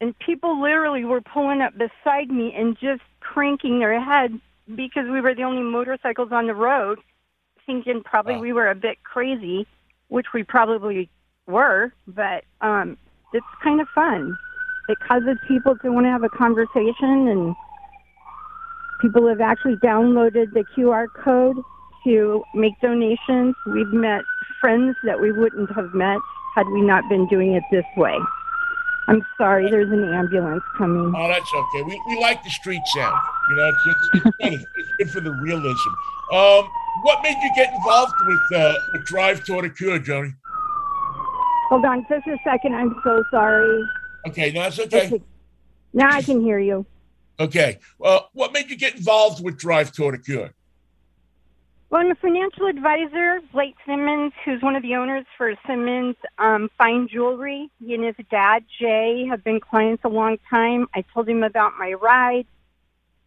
[0.00, 4.40] and people literally were pulling up beside me and just cranking their head
[4.74, 6.98] because we were the only motorcycles on the road,
[7.66, 8.40] thinking probably Wow.
[8.40, 9.66] we were a bit crazy,
[10.08, 11.08] which we probably
[11.46, 12.96] were, but um,
[13.32, 14.36] it's kind of fun.
[14.88, 17.54] It causes people to want to have a conversation, and
[19.02, 21.56] people have actually downloaded the QR code
[22.04, 23.54] to make donations.
[23.66, 24.22] We've met
[24.60, 26.18] friends that we wouldn't have met
[26.54, 28.16] had we not been doing it this way.
[29.08, 31.12] I'm sorry, there's an ambulance coming.
[31.14, 31.82] Oh, that's okay.
[31.82, 33.16] We, we like the street sound.
[33.50, 34.66] You know, it's, it's, it's, good.
[34.76, 35.88] it's good for the realism.
[36.32, 36.68] Um,
[37.02, 40.32] what made you get involved with uh, with Drive Toward a Cure, Joni?
[41.68, 42.74] Hold on just a second.
[42.74, 43.82] I'm so sorry.
[44.28, 45.06] Okay, no, that's okay.
[45.06, 45.22] Okay.
[45.92, 46.86] Now I can hear you.
[47.40, 47.78] Okay.
[47.98, 50.54] Well, what made you get involved with Drive Toward a Cure?
[51.90, 56.70] Well, I'm a financial advisor, Blake Simmons, who's one of the owners for Simmons um,
[56.78, 57.70] Fine Jewelry.
[57.84, 60.88] He and his dad, Jay, have been clients a long time.
[60.94, 62.46] I told him about my ride.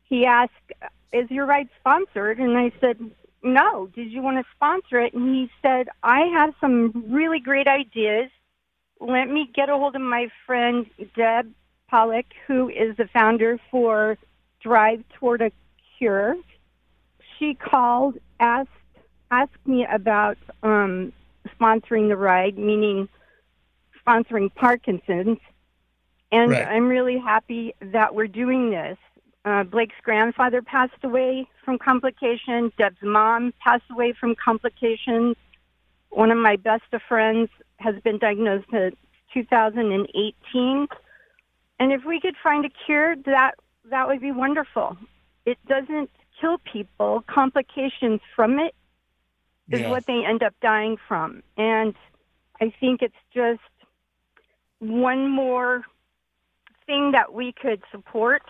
[0.06, 0.54] He asked,
[1.14, 2.40] Is your ride sponsored?
[2.40, 2.98] And I said,
[3.44, 3.86] No.
[3.94, 5.14] Did you want to sponsor it?
[5.14, 8.32] And he said, I have some really great ideas.
[9.00, 11.54] Let me get a hold of my friend, Deb
[11.90, 14.18] Pollock, who is the founder for
[14.62, 15.52] Drive Toward a
[15.98, 16.36] Cure
[17.38, 18.70] she called, asked
[19.32, 21.12] asked me about um,
[21.60, 23.10] sponsoring the ride, meaning
[24.06, 25.40] sponsoring Parkinson's,
[26.32, 26.68] and Right.
[26.68, 28.98] I'm really happy that we're doing this.
[29.44, 32.72] Uh, Blake's grandfather passed away from complications.
[32.78, 35.36] Deb's mom passed away from complications.
[36.10, 38.92] One of my best of friends has been diagnosed in
[39.34, 40.88] 2018,
[41.80, 43.56] and if we could find a cure, that
[43.90, 44.98] that would be wonderful.
[45.46, 46.10] It doesn't
[46.40, 47.24] kill people.
[47.28, 48.74] Complications from it
[49.70, 49.90] is Yeah.
[49.90, 51.44] what they end up dying from.
[51.58, 51.96] And
[52.60, 53.62] I think it's just
[54.80, 55.84] one more
[56.86, 58.44] thing that we could support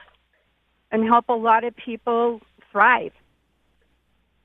[0.91, 3.13] and help a lot of people thrive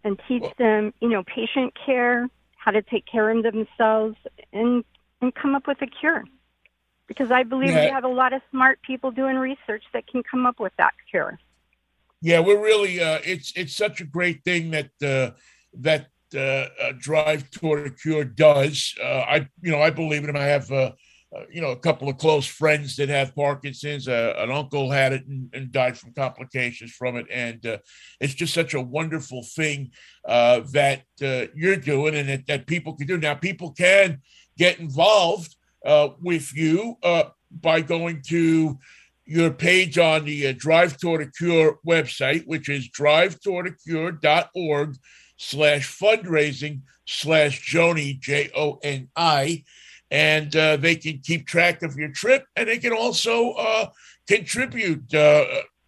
[0.04, 4.16] and teach Well- them, you know, patient care, how to take care of themselves
[4.52, 4.84] and
[5.22, 6.24] and come up with a cure.
[7.10, 7.86] Because I believe Yeah.
[7.86, 10.94] we have a lot of smart people doing research that can come up with that
[11.10, 11.40] cure.
[12.22, 13.00] Yeah, we're really.
[13.00, 15.34] Uh, it's it's such a great thing that uh,
[15.74, 18.94] that uh, uh, Drive Toward a Cure does.
[19.02, 20.36] Uh, I you know I believe in it.
[20.36, 20.92] I have uh,
[21.50, 24.06] you know a couple of close friends that have Parkinson's.
[24.06, 27.78] Uh, an uncle had it and, and died from complications from it, and uh,
[28.20, 29.90] it's just such a wonderful thing
[30.26, 33.18] uh, that uh, you're doing and that, that people can do.
[33.18, 34.20] Now, people can
[34.56, 35.56] get involved
[36.20, 38.78] with you uh, by going to
[39.30, 44.96] your page on the uh, Drive Toward a Cure website, which is drivetowardacure.org
[45.36, 49.62] slash fundraising slash Joni, J O N I.
[50.10, 53.90] And uh, they can keep track of your trip and they can also uh,
[54.26, 55.44] contribute, uh,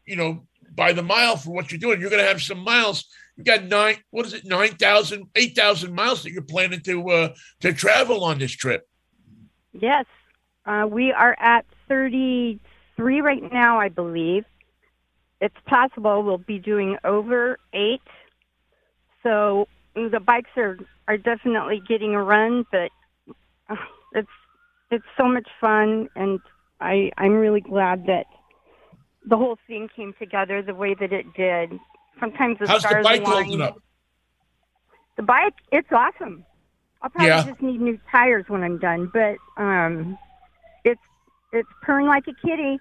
[0.06, 2.00] you know, by the mile for what you're doing.
[2.00, 3.06] You're going to have some miles.
[3.36, 7.72] You got nine, what is it, 9,000, 8,000 miles that you're planning to uh, to
[7.72, 8.86] travel on this trip.
[9.72, 10.06] Yes,
[10.66, 14.44] uh, we are at 33 right now, I believe.
[15.40, 18.02] It's possible we'll be doing over eight.
[19.22, 22.90] So the bikes are, are definitely getting a run, but
[23.68, 23.76] uh,
[24.14, 24.28] it's
[24.90, 26.38] it's so much fun, and
[26.80, 28.26] I I'm really glad that
[29.26, 31.78] the whole thing came together the way that it did.
[32.20, 33.44] Sometimes the How's the bike align.
[33.44, 33.80] holding up?
[35.16, 36.44] The bike, it's awesome.
[37.02, 37.44] I'll probably Yeah.
[37.44, 40.16] just need new tires when I'm done, but um,
[40.84, 41.00] it's
[41.52, 42.78] it's purring like a kitty.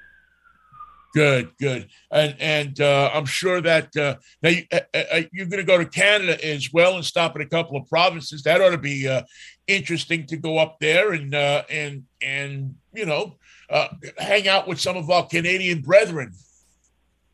[1.13, 5.59] Good, good, and and uh, I'm sure that uh, now you, uh, uh, you're going
[5.59, 8.43] to go to Canada as well and stop at a couple of provinces.
[8.43, 9.23] That ought to be uh,
[9.67, 13.35] interesting to go up there and uh, and and you know
[13.69, 16.31] uh, hang out with some of our Canadian brethren.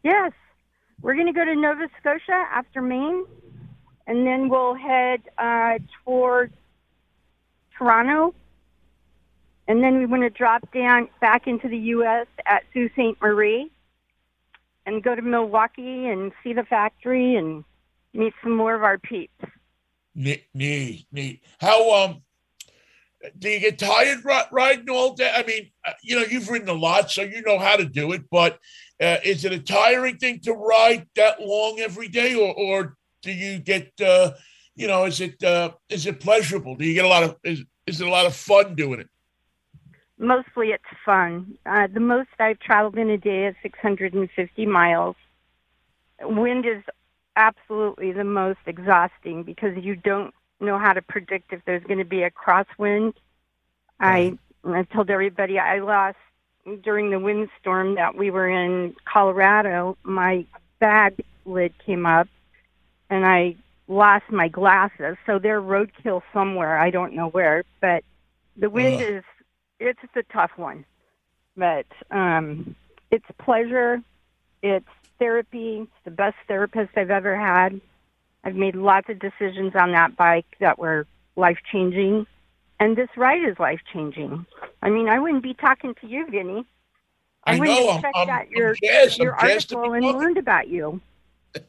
[0.03, 0.31] Yes,
[1.01, 3.25] we're going to go to Nova Scotia after Maine,
[4.07, 6.51] and then we'll head uh, toward
[7.77, 8.33] Toronto,
[9.67, 12.27] and then we want to drop down back into the U.S.
[12.45, 13.21] at Sault Ste.
[13.21, 13.71] Marie,
[14.85, 17.63] and go to Milwaukee and see the factory and
[18.13, 19.33] meet some more of our peeps.
[20.15, 21.43] Neat, neat, neat.
[21.59, 22.21] How um
[23.37, 25.31] do you get tired ri- riding all day?
[25.35, 28.11] I mean, uh, you know, you've ridden a lot, so you know how to do
[28.13, 28.23] it.
[28.29, 28.59] But
[29.01, 33.31] uh, is it a tiring thing to ride that long every day, or or do
[33.31, 34.31] you get uh,
[34.77, 36.75] you know, is it uh, is it pleasurable?
[36.75, 39.09] Do you get a lot of is is it a lot of fun doing it?
[40.19, 41.57] Mostly it's fun.
[41.65, 45.15] Uh, the most I've traveled in a day is 650 miles.
[46.21, 46.83] Wind is
[47.35, 52.05] absolutely the most exhausting because you don't know how to predict if there's going to
[52.05, 53.13] be a crosswind.
[53.99, 56.17] I I told everybody I lost
[56.83, 59.97] during the windstorm that we were in Colorado.
[60.03, 60.45] My
[60.79, 62.27] bag lid came up,
[63.09, 63.55] and I
[63.87, 65.17] lost my glasses.
[65.25, 66.77] So they're roadkill somewhere.
[66.77, 68.03] I don't know where, but
[68.55, 69.09] the wind Ugh.
[69.09, 69.23] is
[69.79, 70.85] it's a tough one.
[71.55, 72.75] But um,
[73.11, 74.01] it's pleasure.
[74.61, 74.85] It's
[75.19, 75.79] therapy.
[75.81, 77.79] It's the best therapist I've ever had.
[78.43, 82.25] I've made lots of decisions on that bike that were life changing,
[82.79, 84.45] and this ride is life changing.
[84.81, 86.65] I mean, I wouldn't be talking to you, Vinny.
[87.43, 87.91] I, I wouldn't know.
[87.93, 91.01] have checked I'm, out your, jazzed, your article and learned about you.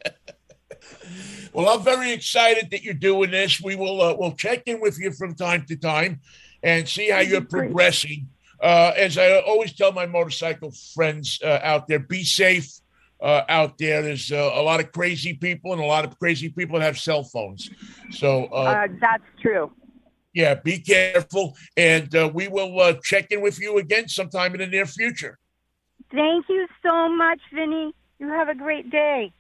[1.53, 3.61] well, I'm very excited that you're doing this.
[3.61, 6.21] We will uh, we'll check in with you from time to time
[6.63, 8.29] and see how you're progressing.
[8.61, 12.69] Uh, as I always tell my motorcycle friends uh, out there, be safe
[13.23, 14.03] uh, out there.
[14.03, 16.99] There's uh, a lot of crazy people and a lot of crazy people that have
[16.99, 17.71] cell phones.
[18.11, 19.71] So uh, that's true.
[20.35, 24.87] Yeah, be careful, and we will check in with you again sometime in the near
[24.87, 25.39] future.
[26.13, 27.93] Thank you so much, Vinny.
[28.19, 29.33] You have a great day.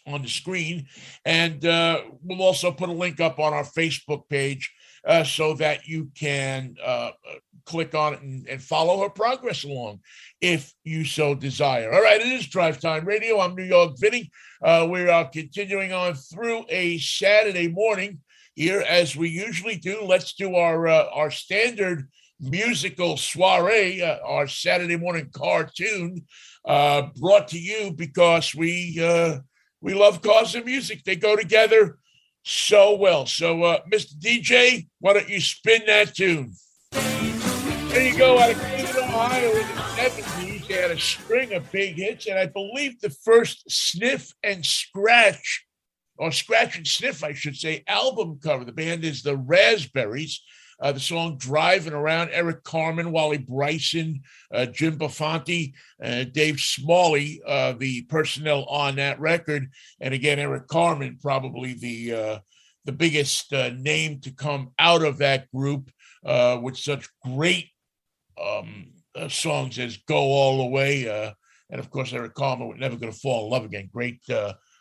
[0.06, 0.86] on the screen.
[1.24, 4.72] And uh, we'll also put a link up on our Facebook page
[5.06, 7.10] uh, so that you can uh,
[7.66, 10.00] click on it and, and, follow her progress along
[10.40, 11.92] if you so desire.
[11.92, 13.40] All right, it is Drive Time Radio.
[13.40, 14.30] I'm New York Vinny.
[14.62, 18.20] Uh, we are continuing on through a Saturday morning
[18.54, 20.02] here as we usually do.
[20.02, 22.08] Let's do our uh, our standard
[22.40, 26.24] musical soiree, uh, our Saturday morning cartoon,
[26.64, 28.98] brought to you because we
[29.84, 31.04] we love cars and music.
[31.04, 31.98] They go together
[32.42, 33.26] so well.
[33.26, 34.14] So, uh, Mr.
[34.18, 36.54] DJ, why don't you spin that tune?
[36.90, 38.38] There you go.
[38.38, 42.38] Out of Cleveland, Ohio, in the 70s, they had a string of big hits, and
[42.38, 45.66] I believe the first Sniff and Scratch,
[46.16, 48.64] or Scratch and Sniff, I should say, album cover.
[48.64, 50.42] The band is the Raspberries.
[50.80, 54.22] Uh, the song Driving Around, Eric Carmen, Wally Bryson,
[54.52, 59.70] uh, Jim Bonfanti, uh, Dave Smalley, uh, the personnel on that record.
[60.00, 62.38] And again, Eric Carmen, probably the uh,
[62.84, 65.90] the biggest uh, name to come out of that group
[66.24, 67.70] with such great
[68.42, 68.92] um,
[69.28, 71.06] songs as Go All the Way.
[71.70, 73.88] and of course, Eric Carmen, We're Never Gonna Fall in Love Again.
[73.92, 74.20] Great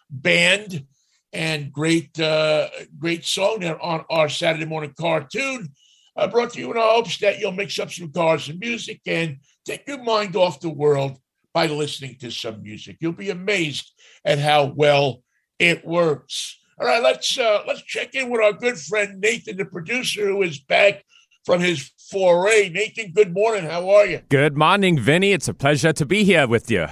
[0.10, 0.86] band
[1.34, 2.70] and great uh,
[3.00, 5.70] great song there on our Saturday morning cartoon.
[6.16, 9.38] I brought to you in hopes that you'll mix up some cars and music and
[9.66, 11.18] take your mind off the world
[11.54, 12.98] by listening to some music.
[13.00, 13.92] You'll be amazed
[14.26, 15.24] at how well
[15.60, 16.60] it works.
[16.80, 20.42] All right, let's uh, let's check in with our good friend Nathan, the producer, who
[20.42, 21.04] is back
[21.46, 22.70] from his foray.
[22.70, 23.66] Nathan, good morning.
[23.66, 24.22] How are you?
[24.30, 25.34] Good morning, Vinny.
[25.34, 26.88] It's a pleasure to be here with you.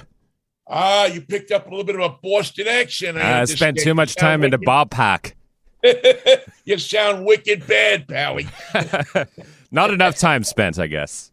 [0.68, 3.18] Ah, you picked up a little bit of a Boston accent.
[3.18, 5.32] I, I spent too much time in the ballpark.
[6.64, 8.46] you sound wicked bad, Pally.
[9.70, 11.30] Not enough time spent, I guess.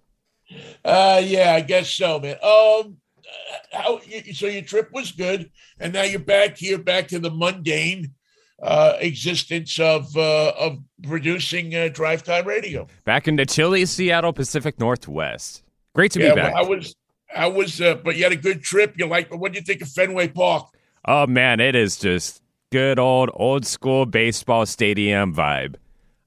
[0.84, 2.38] Uh, yeah, I guess so, man.
[2.42, 2.98] Um,
[3.72, 4.00] how
[4.34, 4.48] so?
[4.48, 8.14] Your trip was good, and now you're back here, back to the mundane
[8.62, 12.88] uh, existence of uh, of producing uh, drive time radio.
[13.06, 15.64] Back in the chilly Seattle Pacific Northwest.
[15.94, 16.54] Great to yeah, be back.
[16.56, 16.96] Well, I was,
[17.36, 18.96] I was, uh, but you had a good trip.
[18.98, 19.34] You like?
[19.34, 20.68] What do you think of Fenway Park?
[21.06, 22.42] Oh man, it is just
[22.72, 25.76] good old old school baseball stadium vibe.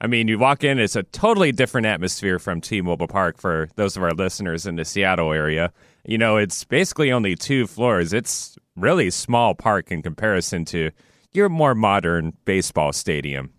[0.01, 3.97] I mean, you walk in, it's a totally different atmosphere from T-Mobile Park for those
[3.97, 5.73] of our listeners in the Seattle area.
[6.05, 8.13] You know, it's basically only two floors.
[8.13, 10.91] It's really small park in comparison to
[11.31, 13.53] your more modern baseball stadium.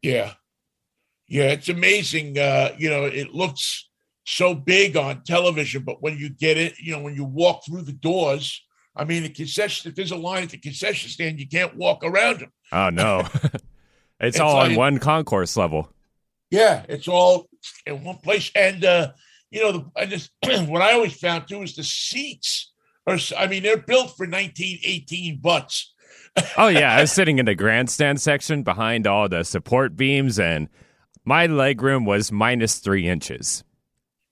[0.00, 0.32] Yeah.
[1.28, 2.38] Yeah, it's amazing.
[2.38, 3.90] Uh, you know, it looks
[4.24, 7.82] so big on television, but when you get it, you know, when you walk through
[7.82, 8.62] the doors,
[8.94, 12.04] I mean, the concession, if there's a line at the concession stand, you can't walk
[12.04, 12.52] around them.
[12.72, 13.20] Oh, no.
[13.34, 13.62] it's,
[14.20, 15.90] it's, all like, on one concourse level.
[16.50, 17.48] Yeah, it's all
[17.86, 18.50] in one place.
[18.54, 19.12] And, uh,
[19.50, 20.30] you know, the, I just,
[20.68, 22.72] what I always found too is the seats
[23.06, 25.94] are, I mean, they're built for 1918 butts.
[26.58, 26.94] oh, yeah.
[26.94, 30.68] I was sitting in the grandstand section behind all the support beams, and
[31.24, 33.64] my leg room was minus three inches.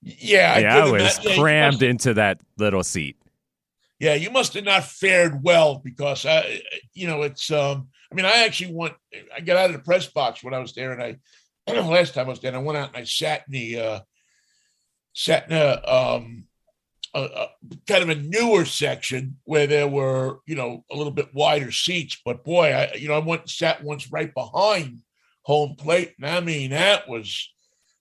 [0.03, 3.17] Yeah, I, yeah, I was that, crammed into that little seat
[4.01, 6.63] yeah, you must have not fared well because I,
[6.95, 7.51] you know, it's.
[7.51, 8.95] um I mean, I actually went.
[9.33, 11.17] I got out of the press box when I was there, and I
[11.81, 13.99] last time I was there, I went out and I sat in the uh
[15.13, 16.47] sat in a um
[17.13, 17.47] a, a,
[17.87, 22.19] kind of a newer section where there were, you know, a little bit wider seats.
[22.25, 25.01] But boy, I, you know, I went and sat once right behind
[25.43, 26.13] home plate.
[26.17, 27.53] And I mean, that was,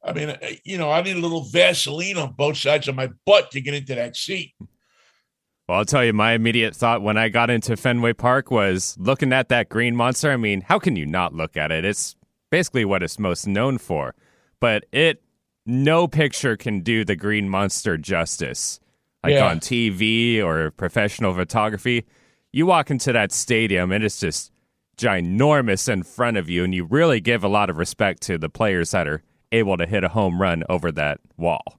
[0.03, 0.34] I mean,
[0.64, 3.74] you know, I need a little Vaseline on both sides of my butt to get
[3.74, 4.55] into that seat.
[5.71, 9.33] Well, I'll tell you, my immediate thought when I got into Fenway Park was looking
[9.33, 10.33] at that green monster.
[10.33, 11.85] I mean, how can you not look at it?
[11.85, 12.16] It's
[12.51, 14.16] basically what it's most known for.
[14.59, 15.23] But it,
[15.64, 18.81] no picture can do the green monster justice.
[19.23, 19.47] Like yeah.
[19.47, 22.05] on TV or professional photography,
[22.51, 24.51] you walk into that stadium and it's just
[24.97, 28.49] ginormous in front of you, and you really give a lot of respect to the
[28.49, 31.79] players that are able to hit a home run over that wall.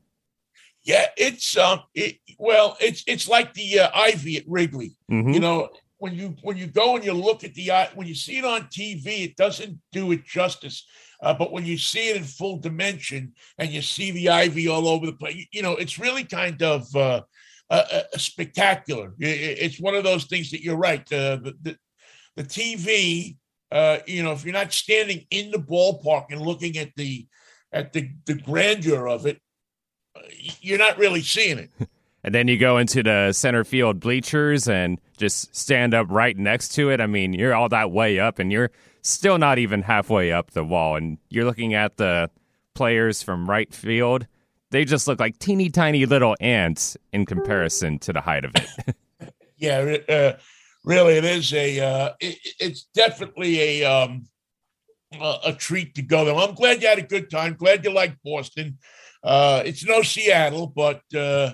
[0.84, 4.96] Yeah, it's um, it, well, it's it's like the uh, ivy at Wrigley.
[5.12, 5.34] Mm-hmm.
[5.34, 8.40] You know, when you when you go and you look at the when you see
[8.40, 10.86] it on TV, it doesn't do it justice.
[11.22, 14.88] Uh, but when you see it in full dimension and you see the ivy all
[14.88, 17.22] over the place, you, know, it's really kind of uh,
[17.70, 19.14] uh, spectacular.
[19.20, 21.06] It's one of those things that you're right.
[21.08, 21.78] the, the,
[22.38, 23.38] the TV,
[23.72, 27.28] uh, you know, if you're not standing in the ballpark and looking at the
[27.72, 29.40] at the, the grandeur of it,
[30.62, 31.70] you're not really seeing it.
[32.24, 36.70] and then you go into the center field bleachers and just stand up right next
[36.76, 37.02] to it.
[37.02, 38.72] I mean, you're all that way up and you're
[39.02, 40.96] still not even halfway up the wall.
[40.96, 42.30] And you're looking at the
[42.74, 44.28] players from right field.
[44.72, 48.96] They just look like teeny tiny little ants in comparison to the height of it.
[49.58, 50.38] yeah, uh,
[50.86, 51.80] really, it is a.
[51.80, 54.28] Uh, it, it's definitely a um,
[55.20, 56.36] a, a treat to go there.
[56.36, 57.56] I'm glad you had a good time.
[57.56, 58.78] Glad you liked Boston.
[59.24, 61.54] Uh, it's no Seattle, but uh,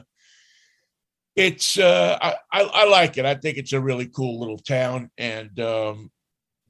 [1.35, 3.25] it's uh, I, I, I like it.
[3.25, 6.11] I think it's a really cool little town, and um,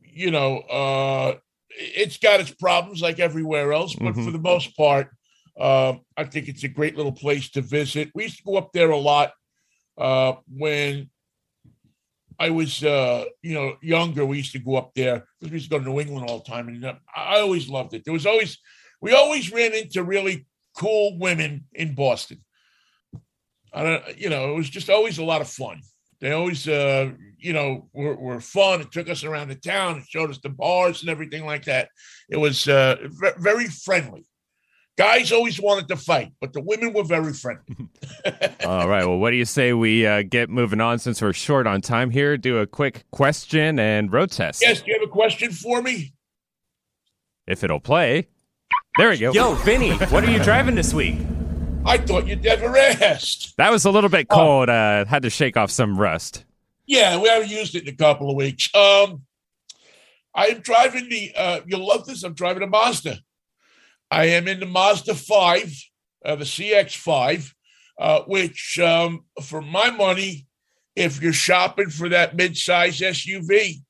[0.02, 1.36] you know, uh,
[1.70, 4.26] it's got its problems like everywhere else, but mm-hmm.
[4.26, 5.10] for the most part,
[5.60, 8.12] uh, I think it's a great little place to visit.
[8.14, 9.32] We used to go up there a lot
[9.98, 11.10] uh, when
[12.40, 14.26] I was, uh, you know, younger.
[14.26, 16.40] We used to go up there because we used to go to New England all
[16.40, 18.04] the time, and uh, I always loved it.
[18.06, 18.60] There was always,
[19.02, 20.46] we always ran into really
[20.78, 22.44] cool women in Boston.
[23.74, 25.82] I don't, you know, it was just always a lot of fun.
[26.20, 28.82] They always, uh, you know, were, were fun.
[28.82, 29.98] It took us around the town.
[29.98, 31.90] It showed us the bars and everything like that.
[32.30, 32.96] It was uh,
[33.38, 34.26] very friendly.
[34.98, 37.76] Guys always wanted to fight, but the women were very friendly.
[38.66, 39.06] All right.
[39.06, 42.10] Well, what do you say we uh, get moving on since we're short on time
[42.10, 42.36] here?
[42.36, 44.64] Do a quick question and road test.
[44.64, 44.82] Yes.
[44.82, 46.14] Do you have a question for me?
[47.46, 48.28] If it'll play.
[48.98, 49.32] There we go.
[49.32, 51.20] Yo, Vinny, what are you driving this week?
[51.86, 53.56] I thought you'd never asked.
[53.58, 54.70] That was a little bit cold.
[54.70, 56.46] Uh, had to shake off some rust.
[56.86, 58.74] Yeah, we haven't used it in a couple of weeks.
[58.74, 59.22] Um,
[60.34, 61.32] I'm driving the.
[61.36, 62.24] Uh, you'll love this.
[62.24, 63.20] I'm driving a Mazda.
[64.10, 65.84] I am in the Mazda 5,
[66.26, 67.52] uh, the CX5,
[68.00, 70.48] uh, which, um, for my money,
[70.96, 73.82] if you're shopping for that mid-size SUV,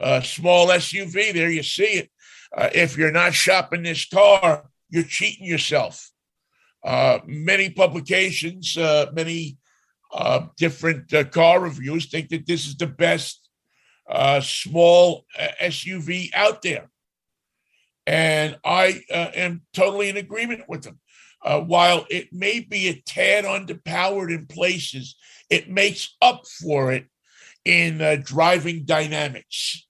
[0.00, 2.10] uh, small SUV, there you see it.
[2.54, 6.10] Uh, if you're not shopping this car, you're cheating yourself.
[6.84, 9.56] Uh, many publications, uh, many
[10.58, 13.48] different car reviews think that this is the best
[14.42, 15.24] small
[15.60, 16.90] SUV out there.
[18.06, 20.98] And I uh, am totally in agreement with them.
[21.44, 25.16] Uh, while it may be a tad underpowered in places,
[25.50, 27.06] it makes up for it
[27.64, 29.86] in uh, driving dynamics.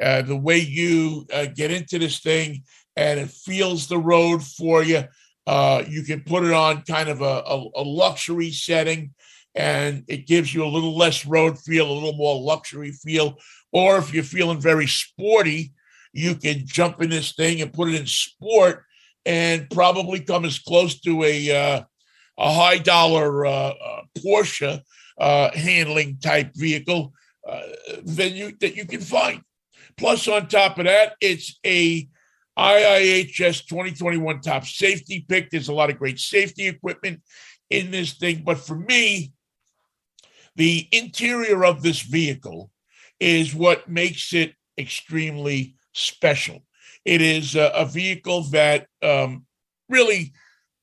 [0.00, 2.62] Uh, the way you uh, get into this thing
[2.96, 5.02] and it feels the road for you.
[5.46, 9.12] Uh, you can put it on kind of a, a, a luxury setting
[9.54, 13.38] and it gives you a little less road feel, a little more luxury feel.
[13.70, 15.72] Or if you're feeling very sporty,
[16.12, 18.84] you can jump in this thing and put it in sport
[19.24, 21.82] and probably come as close to a uh,
[22.38, 24.80] a high dollar uh, uh, Porsche
[25.18, 27.12] uh, handling type vehicle
[27.48, 27.60] uh,
[28.02, 29.42] than you that you can find.
[29.96, 32.08] Plus, on top of that, it's a
[32.58, 35.50] IIHS 2021 top safety pick.
[35.50, 37.22] There's a lot of great safety equipment
[37.70, 39.32] in this thing, but for me,
[40.56, 42.70] the interior of this vehicle
[43.18, 46.62] is what makes it extremely special.
[47.04, 49.46] It is a, a vehicle that um,
[49.88, 50.32] really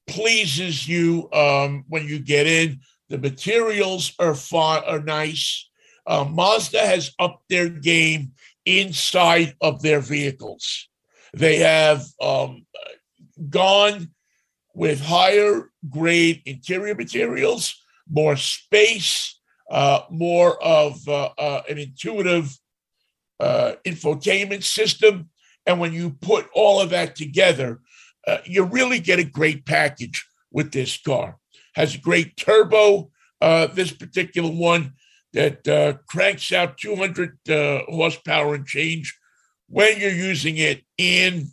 [0.08, 2.80] pleases you um, when you get in.
[3.10, 5.70] The materials are far are nice.
[6.06, 8.32] Uh, Mazda has upped their game
[8.78, 10.88] inside of their vehicles.
[11.34, 12.66] They have um,
[13.50, 14.10] gone
[14.74, 17.76] with higher grade interior materials,
[18.10, 19.40] more space,
[19.72, 22.58] uh, more of uh, uh an intuitive
[23.40, 25.30] uh, infotainment system.
[25.66, 27.80] And when you put all of that together,
[28.28, 31.38] uh, you really get a great package with this car.
[31.76, 33.12] has a great turbo.
[33.42, 34.94] Uh, this particular one
[35.34, 39.18] that uh, cranks out 200 uh, horsepower and change
[39.68, 41.48] when you're using it in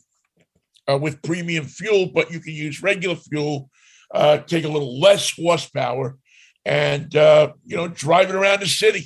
[0.89, 3.69] uh, with premium fuel, but you can use regular fuel,
[4.15, 6.17] uh, take a little less horsepower,
[6.65, 9.05] and uh, you know drive it around the city.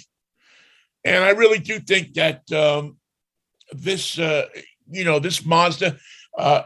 [1.05, 2.99] And I really do think that um,
[3.73, 4.47] this, uh,
[4.91, 5.97] you know, this Mazda,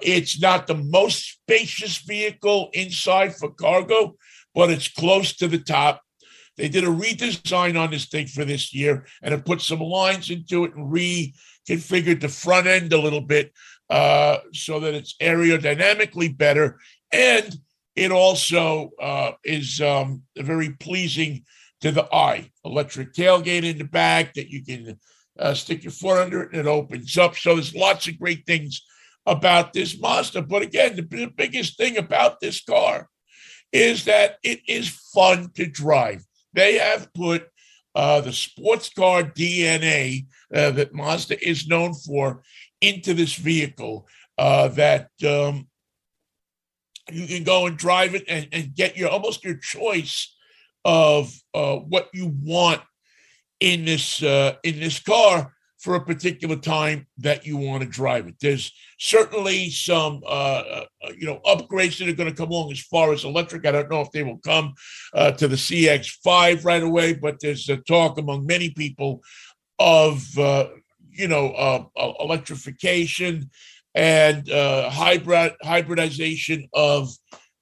[0.02, 4.16] it's not the most spacious vehicle inside for cargo,
[4.52, 6.03] but it's close to the top.
[6.56, 10.30] They did a redesign on this thing for this year and have put some lines
[10.30, 13.52] into it and reconfigured the front end a little bit
[13.90, 16.78] uh, so that it's aerodynamically better.
[17.12, 17.56] And
[17.96, 21.44] it also uh, is um, very pleasing
[21.80, 22.50] to the eye.
[22.64, 24.98] Electric tailgate in the back that you can
[25.38, 27.36] uh, stick your foot under it and it opens up.
[27.36, 28.82] So there's lots of great things
[29.26, 30.42] about this Mazda.
[30.42, 33.08] But again, the, the biggest thing about this car
[33.72, 36.24] is that it is fun to drive.
[36.54, 37.48] They have put
[37.94, 42.42] uh, the sports car DNA uh, that Mazda is known for
[42.80, 45.68] into this vehicle uh, that um,
[47.10, 50.34] you can go and drive it and, and get your almost your choice
[50.84, 52.80] of uh, what you want
[53.60, 55.53] in this uh, in this car
[55.84, 58.34] for a particular time that you want to drive it.
[58.40, 62.80] There's certainly some uh, uh you know upgrades that are going to come along as
[62.80, 63.66] far as electric.
[63.66, 64.72] I don't know if they will come
[65.12, 69.22] uh, to the CX5 right away, but there's a talk among many people
[69.78, 70.68] of uh,
[71.10, 73.50] you know uh, electrification
[73.94, 77.10] and hybrid hybridization of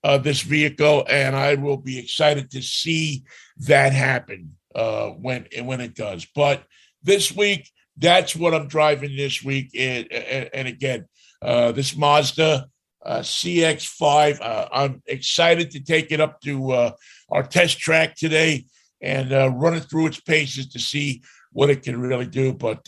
[0.05, 3.25] uh, this vehicle, and I will be excited to see
[3.67, 6.25] that happen uh, when when it does.
[6.37, 6.63] But
[7.03, 11.07] this week, that's what I'm driving this week, and, and, and again,
[11.41, 12.67] uh, this Mazda
[13.05, 14.41] uh, CX5.
[14.41, 16.91] Uh, I'm excited to take it up to uh,
[17.31, 18.67] our test track today
[19.01, 22.53] and run it through its paces to see what it can really do.
[22.53, 22.87] But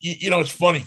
[0.00, 0.84] you, you know, it's funny.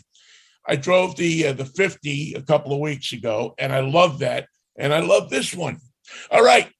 [0.68, 4.48] I drove the the 50 a couple of weeks ago, and I love that
[4.80, 5.80] and I love this one.
[6.32, 6.72] All right.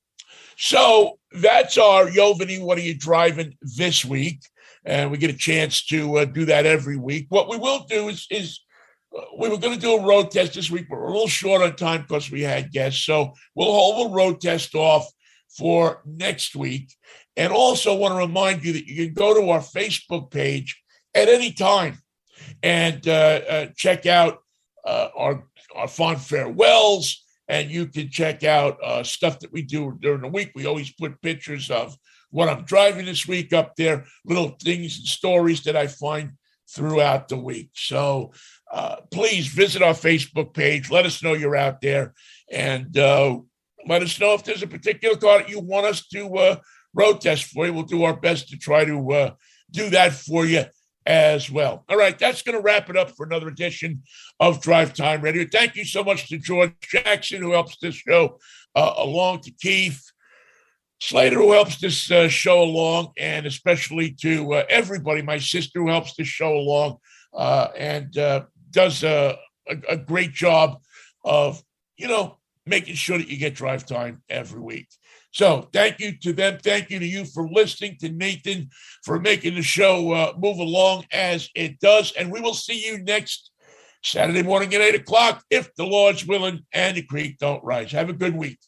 [0.57, 2.62] So that's our Yovani.
[2.62, 4.39] What are you driving this week?
[4.86, 7.27] And we get a chance to uh, do that every week.
[7.30, 8.59] What we will do is, is
[9.15, 11.27] uh, we were going to do a road test this week, but we're a little
[11.27, 13.05] short on time because we had guests.
[13.05, 15.07] So we'll hold the road test off
[15.57, 16.93] for next week.
[17.36, 20.82] And also want to remind you that you can go to our Facebook page
[21.15, 21.97] at any time
[22.63, 24.39] and uh, uh check out
[24.86, 25.43] uh, our,
[25.75, 30.27] our fond farewells and you can check out uh, stuff that we do during the
[30.27, 30.51] week.
[30.53, 31.97] We always put pictures of
[32.32, 36.34] what I'm driving this week up there, little things and stories that I find
[36.69, 37.71] throughout the week.
[37.73, 38.34] So
[38.71, 40.91] uh, please visit our Facebook page.
[40.91, 42.13] Let us know you're out there
[42.51, 43.39] and uh,
[43.88, 46.55] let us know if there's a particular car that you want us to uh,
[46.93, 47.73] road test for you.
[47.73, 49.32] We'll do our best to try to uh,
[49.71, 50.65] do that for you
[51.05, 51.86] as well.
[51.89, 54.03] All right, that's going to wrap it up for another edition
[54.39, 55.45] of Drive Time Radio.
[55.51, 58.38] Thank you so much to George Jackson, who helps this show
[58.75, 60.11] uh, along, to Keith
[61.02, 65.89] Slater, who helps this uh, show along, and especially to uh, everybody, my sister, who
[65.89, 66.97] helps this show along
[67.34, 69.38] uh, and uh, does a,
[69.68, 70.82] a, a great job
[71.24, 71.64] of,
[71.97, 74.88] you know, making sure that you get drive time every week.
[75.32, 76.60] So thank you to them.
[76.62, 78.70] Thank you to you for listening, to Nathan
[79.04, 82.12] for making the show uh, move along as it does.
[82.14, 83.52] And we will see you next
[84.04, 87.91] Saturday morning at 8 o'clock if the Lord's willing and the creek don't rise.
[87.91, 88.60] Have a good week.